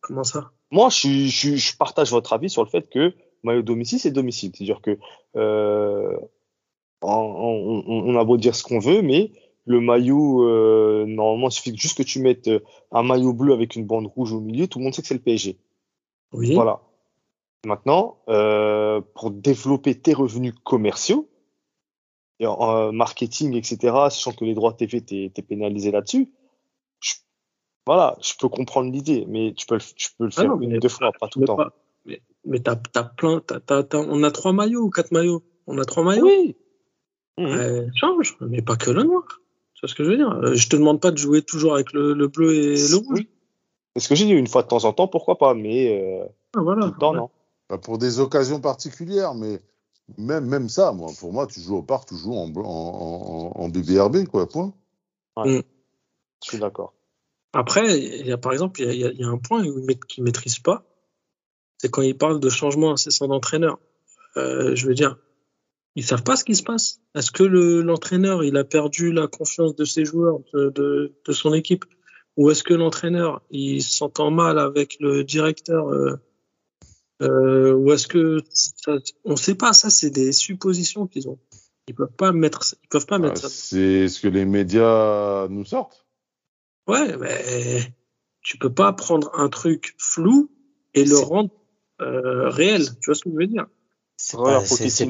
[0.00, 0.52] comment ça?
[0.70, 4.52] Moi, je, je, je partage votre avis sur le fait que maillot domicile, c'est domicile.
[4.54, 4.98] C'est-à-dire que
[5.36, 6.16] euh,
[7.00, 9.32] en- on, on a beau dire ce qu'on veut, mais
[9.64, 12.60] le maillot, euh, normalement, il suffit juste que tu mettes euh,
[12.90, 15.14] un maillot bleu avec une bande rouge au milieu, tout le monde sait que c'est
[15.14, 15.58] le PSG.
[16.32, 16.54] Oui.
[16.54, 16.80] Voilà.
[17.66, 21.28] Maintenant, euh, pour développer tes revenus commerciaux,
[22.40, 23.78] et en euh, marketing, etc.,
[24.10, 26.30] sachant que les droits TV, t'es es pénalisé là-dessus,
[27.88, 30.60] voilà, je peux comprendre l'idée, mais tu peux le, tu peux le Ah faire non,
[30.60, 31.56] une, mais- deux fois, pas tout le temps.
[31.56, 31.72] pas-
[32.04, 33.40] Mais, mais t'as t'as plein.
[33.94, 35.42] on a trois maillots ou quatre maillots?
[35.66, 36.26] On a trois maillots?
[36.26, 36.54] Oui.
[37.38, 37.46] Mhm.
[37.46, 39.22] Euh, change, mais pas que le noir.
[39.72, 40.30] Tu vois ce que je veux dire?
[40.32, 43.20] Euh, Je te demande pas de jouer toujours avec le, le bleu et le rouge.
[43.20, 43.28] Oui.
[43.96, 46.26] C'est ce que j'ai dit, une fois de temps en temps, pourquoi pas, mais euh,
[46.56, 46.82] Ah, voilà.
[46.88, 47.30] tout le temps, non.
[47.70, 49.60] Bah, pour des occasions particulières, mais
[50.18, 53.52] même, même ça, moi, pour moi, tu joues au parc, tu joues en, en, en,
[53.62, 54.74] en BBRB, quoi, point.
[55.46, 55.62] Je
[56.42, 56.92] suis d'accord.
[57.52, 59.62] Après, il y a par exemple, il y a, il y a- il un point
[59.62, 60.84] où ils maît- qu'ils maîtrisent pas,
[61.78, 63.78] c'est quand ils parlent de changement incessant d'entraîneur.
[64.36, 65.16] Euh, je veux dire,
[65.96, 67.00] ils savent pas ce qui se passe.
[67.14, 71.32] Est-ce que le- l'entraîneur il a perdu la confiance de ses joueurs, de, de, de
[71.32, 71.84] son équipe,
[72.36, 76.16] ou est-ce que l'entraîneur il s'entend mal avec le directeur, euh,
[77.22, 79.72] euh, ou est-ce que ça, on sait pas.
[79.72, 81.38] Ça, c'est des suppositions qu'ils ont.
[81.88, 83.48] Ils peuvent pas mettre, ils peuvent pas Ah, mettre ça.
[83.48, 86.06] c'est ce que les médias nous sortent.
[86.88, 87.92] Ouais, mais
[88.42, 90.50] tu peux pas prendre un truc flou
[90.94, 91.50] et le rendre
[92.00, 92.82] euh, réel.
[93.00, 93.66] Tu vois ce que je veux dire?
[94.16, 94.60] C'est Voilà,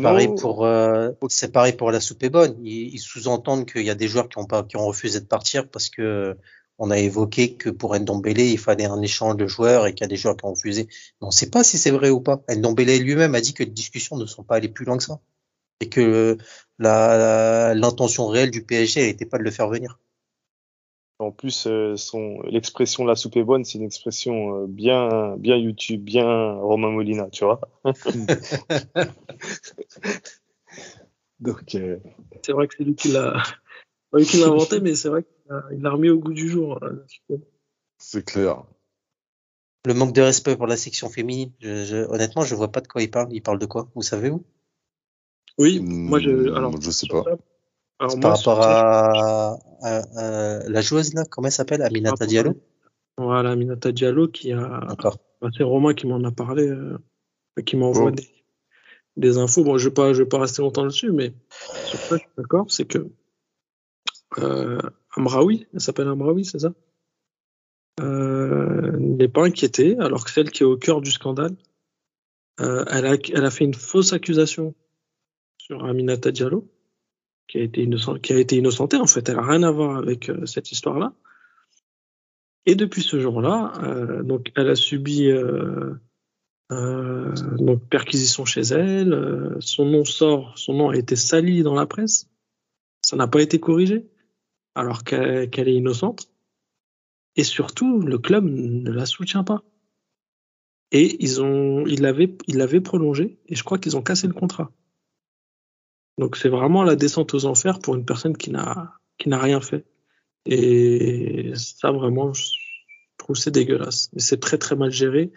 [0.03, 2.57] pareil pour euh, c'est pareil pour la soupe est bonne.
[2.65, 5.27] Ils, ils sous-entendent qu'il y a des joueurs qui ont pas qui ont refusé de
[5.27, 6.37] partir parce que
[6.79, 10.05] on a évoqué que pour Ndombele il fallait un échange de joueurs et qu'il y
[10.05, 10.89] a des joueurs qui ont refusé.
[11.21, 12.43] Mais on sait pas si c'est vrai ou pas.
[12.51, 15.21] Ndombele lui-même a dit que les discussions ne sont pas allées plus loin que ça
[15.81, 16.37] et que euh,
[16.79, 19.99] la la- l'intention réelle du PSG elle était pas de le faire venir.
[21.21, 25.57] En plus, euh, son l'expression la soupe est bonne, c'est une expression euh, bien, bien
[25.57, 27.61] YouTube, bien Romain Molina, tu vois.
[31.41, 31.99] Donc, euh,
[32.45, 33.43] C'est vrai que c'est lui qui l'a
[34.11, 36.79] pas lui qui l'a inventé, mais c'est vrai qu'il l'a- remis au goût du jour.
[36.83, 37.05] euh,
[37.99, 38.63] C'est clair.
[39.85, 42.89] Le manque de respect pour la section féminine, je, je- honnêtement, je vois pas de
[42.89, 43.29] quoi il parle.
[43.33, 43.89] Il parle de quoi?
[43.95, 44.45] Vous savez où
[45.59, 46.53] Oui, Hmm, moi je.
[46.55, 47.25] Alors, je sais pas.
[47.25, 47.37] ça-
[47.99, 51.83] alors, Par rapport à, à- à la joueuse là, comment elle s'appelle?
[51.83, 52.55] Aminata Diallo?
[53.17, 54.87] Voilà, Minata Diallo qui a.
[55.41, 56.99] Bah, c'est Romain qui m'en a parlé, euh,
[57.67, 58.15] qui m'envoie Oh.
[58.15, 58.29] des,
[59.17, 59.65] des infos.
[59.65, 61.33] Bon, je vais pas, je vais pas rester longtemps dessus, mais
[61.85, 63.09] sur ça, je suis d'accord, c'est que
[64.39, 64.79] euh,
[65.17, 66.73] Amraoui, elle s'appelle Amraoui, c'est ça?
[68.01, 71.57] Euh, n'est pas inquiétée, alors que celle qui est au cœur du scandale,
[72.61, 74.75] euh, elle, a, elle a fait une fausse accusation
[75.57, 76.69] sur Aminata Diallo,
[77.49, 78.99] qui a été, innocent, qui a été innocentée.
[78.99, 81.15] En fait, elle n'a rien à voir avec euh, cette histoire-là.
[82.69, 85.95] Et depuis ce jour-là, euh, donc elle a subi euh,
[86.71, 89.57] euh, donc perquisition chez elle.
[89.61, 92.29] son nom sort, son nom a été sali dans la presse.
[93.03, 94.07] Ça n'a pas été corrigé,
[94.75, 96.31] alors qu'elle qu'elle est innocente.
[97.37, 99.63] Et surtout, le club ne la soutient pas.
[100.93, 103.39] Et ils ont, ils l'avaient, ils l'avaient prolongé.
[103.47, 104.71] Et je crois qu'ils ont cassé le contrat.
[106.19, 109.61] Donc c'est vraiment la descente aux enfers pour une personne qui n'a, qui n'a rien
[109.61, 109.87] fait.
[110.47, 112.45] Et ça vraiment, je
[113.17, 114.11] trouve que c'est dégueulasse.
[114.17, 115.33] Et c'est très très mal géré.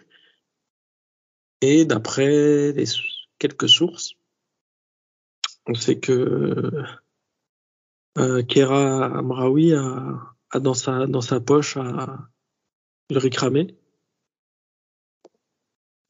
[1.60, 2.74] Et d'après
[3.38, 4.14] quelques sources,
[5.66, 6.72] on sait que
[8.18, 12.28] euh, Kera Amraoui a, a dans sa dans sa poche a
[13.10, 13.76] Ulrich Ramé.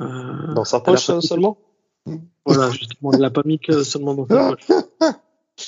[0.01, 1.59] Euh, dans sa poche pas- euh, seulement?
[2.45, 4.66] Voilà, justement, elle l'a pas mis que seulement dans sa poche.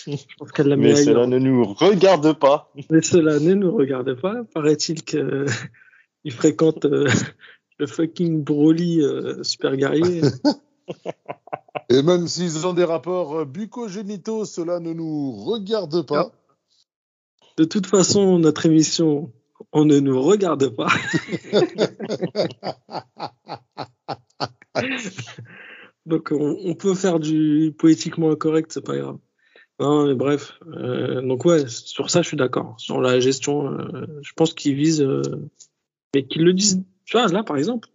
[0.07, 1.05] Je pense qu'elle l'a mis Mais ailleurs.
[1.05, 2.73] cela ne nous regarde pas.
[2.91, 4.43] Mais cela ne nous regarde pas.
[4.55, 5.47] Paraît-il que
[6.25, 7.07] il fréquente euh,
[7.79, 10.23] le fucking Broly euh, super guerrier.
[11.91, 16.33] Et même s'ils ont des rapports euh, bucogénitaux, cela ne nous regarde pas.
[17.57, 19.31] De toute façon, notre émission,
[19.73, 20.89] on ne nous regarde pas.
[26.07, 29.19] Donc on, on peut faire du poétiquement incorrect, c'est pas grave.
[29.81, 30.59] Non, mais bref.
[30.69, 32.75] Euh, donc ouais, sur ça, je suis d'accord.
[32.79, 35.23] Sur la gestion, euh, je pense qu'ils visent, euh,
[36.15, 36.83] mais qu'ils le disent.
[37.07, 37.89] Tu vois, là, par exemple,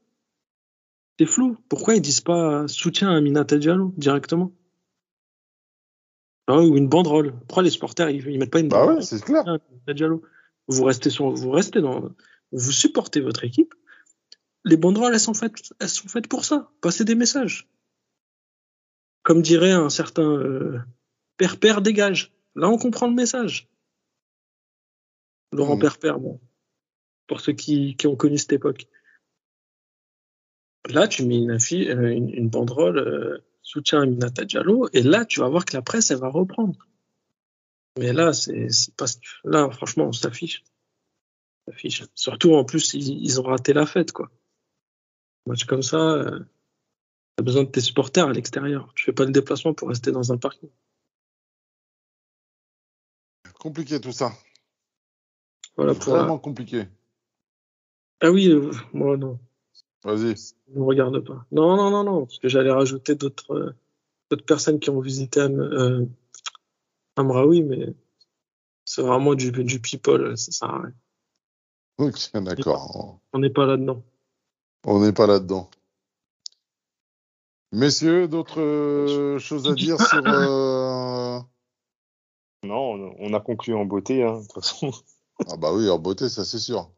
[1.19, 1.57] c'est flou.
[1.69, 4.52] Pourquoi ils disent pas soutien à Minata Diallo directement?
[6.48, 7.34] Ah, Ou une banderole.
[7.48, 9.44] Pourquoi les supporters ils, ils mettent pas une Bah banderole ouais, c'est clair.
[9.88, 10.22] à Diallo
[10.68, 12.10] Vous restez sur, vous restez dans,
[12.52, 13.73] vous supportez votre équipe.
[14.65, 16.72] Les banderoles, elles sont faites, elles sont faites pour ça.
[16.81, 17.69] Passer des messages.
[19.30, 20.80] Comme dirait un certain euh,
[21.38, 22.34] Père Père dégage.
[22.56, 23.69] Là, on comprend le message.
[25.51, 25.77] Laurent.
[25.77, 26.41] Père Père, bon.
[27.27, 28.88] Pour ceux qui, qui ont connu cette époque.
[30.89, 35.03] Là, tu mets une, affi- euh, une, une banderole euh, soutien à Minata Diallo, et
[35.03, 36.88] là, tu vas voir que la presse, elle va reprendre.
[37.99, 39.06] Mais là, c'est pas.
[39.43, 40.64] Là, franchement, on s'affiche.
[41.68, 42.03] On s'affiche.
[42.15, 44.31] Surtout, en plus, ils, ils ont raté la fête, quoi.
[45.45, 46.39] Un match comme ça, euh,
[47.40, 48.91] t'as besoin de tes supporters à l'extérieur.
[48.95, 50.70] Tu fais pas le déplacement pour rester dans un parking.
[53.57, 54.34] Compliqué tout ça.
[55.78, 56.11] Voilà pour.
[56.11, 56.84] la- Vraiment compliqué.
[58.20, 59.40] Ah oui, euh, moi non,
[60.03, 60.36] Vas-y.
[60.76, 61.45] ne regarde pas.
[61.53, 63.74] Non, non, non, non, parce que j'allais rajouter d'autres euh,
[64.30, 66.06] d'autres personnes qui ont visité euh,
[67.16, 67.94] Amraoui, mais
[68.84, 70.94] c'est vraiment du, du people, ça sert à rien.
[71.99, 73.22] Ok, d'accord.
[73.32, 74.03] On n'est pas là-dedans.
[74.84, 75.70] On n'est pas là-dedans.
[77.71, 80.23] Messieurs, d'autres euh, choses à dire sur.
[80.27, 81.39] euh,
[82.63, 84.91] Non, on, a conclu en beauté, hein, de toute façon.
[85.47, 86.91] Ah bah oui, en beauté, ça c'est sûr.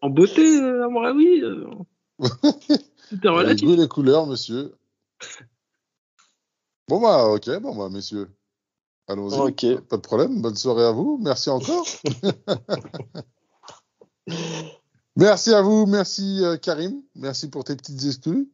[0.00, 1.66] En beauté, euh, Amraoui, euh,
[3.10, 3.88] c'était Les relatif.
[3.88, 4.76] couleurs, monsieur.
[6.88, 8.30] Bon bah ok, bon bah messieurs.
[9.06, 9.38] Allons-y.
[9.38, 9.80] Ok.
[9.88, 10.40] Pas de problème.
[10.40, 11.18] Bonne soirée à vous.
[11.20, 11.86] Merci encore.
[15.16, 15.86] merci à vous.
[15.86, 17.02] Merci euh, Karim.
[17.14, 18.50] Merci pour tes petites exclus.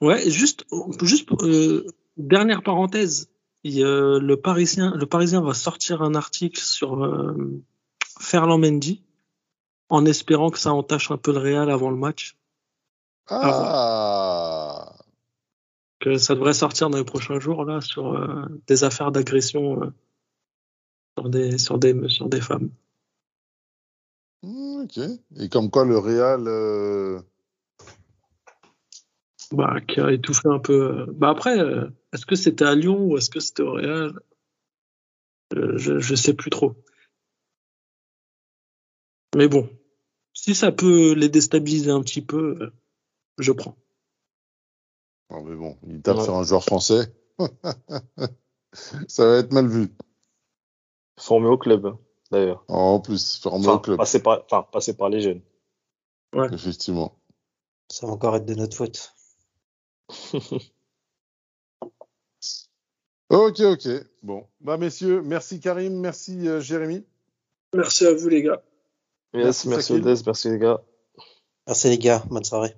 [0.00, 0.64] Ouais, juste,
[1.02, 1.86] juste euh,
[2.16, 3.30] dernière parenthèse.
[3.64, 7.62] Il, euh, le Parisien, le Parisien va sortir un article sur euh,
[8.20, 9.02] Ferland Mendy
[9.88, 12.36] en espérant que ça entache un peu le Real avant le match.
[13.28, 14.92] Ah.
[15.98, 19.92] Que ça devrait sortir dans les prochains jours là sur euh, des affaires d'agression euh,
[21.18, 22.70] sur des sur des sur des femmes.
[24.42, 24.98] Ok.
[25.38, 26.46] Et comme quoi le Real.
[29.52, 31.02] Bah, qui a étouffé un peu.
[31.02, 34.18] euh, Bah après, euh, est-ce que c'était à Lyon ou est-ce que c'était au Real?
[35.54, 36.74] Euh, je, je sais plus trop.
[39.36, 39.68] Mais bon,
[40.32, 42.72] si ça peut les déstabiliser un petit peu,
[43.38, 43.76] je prends.
[45.30, 46.24] Non mais bon, il tape Ouais.
[46.24, 47.12] sur un joueur français.
[49.08, 49.88] ça va être mal vu.
[51.20, 51.96] Formé au club,
[52.30, 52.64] d'ailleurs.
[52.68, 55.42] En plus, formé Enfin, au club, passé par, enfin, passé par les jeunes.
[56.52, 57.18] effectivement.
[57.90, 59.14] Ça va encore être de notre faute.
[63.28, 63.88] Ok, ok.
[64.22, 67.04] Bon, bah messieurs, merci Karim, merci euh, Jérémy.
[67.74, 68.62] Merci à vous les gars.
[69.34, 69.92] Merci, Yes, merci.
[69.94, 70.80] Odès, merci les gars.
[71.66, 72.76] Merci les gars, bonne soirée.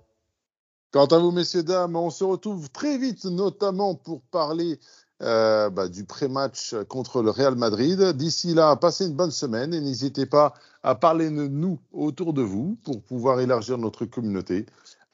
[0.91, 4.81] Quant à vous, messieurs, dames, on se retrouve très vite, notamment pour parler
[5.21, 8.01] euh, bah, du pré-match contre le Real Madrid.
[8.13, 12.41] D'ici là, passez une bonne semaine et n'hésitez pas à parler de nous autour de
[12.41, 14.65] vous pour pouvoir élargir notre communauté.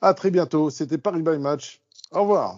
[0.01, 0.71] À très bientôt.
[0.71, 1.84] C'était Paris by Match.
[2.15, 2.57] Au revoir.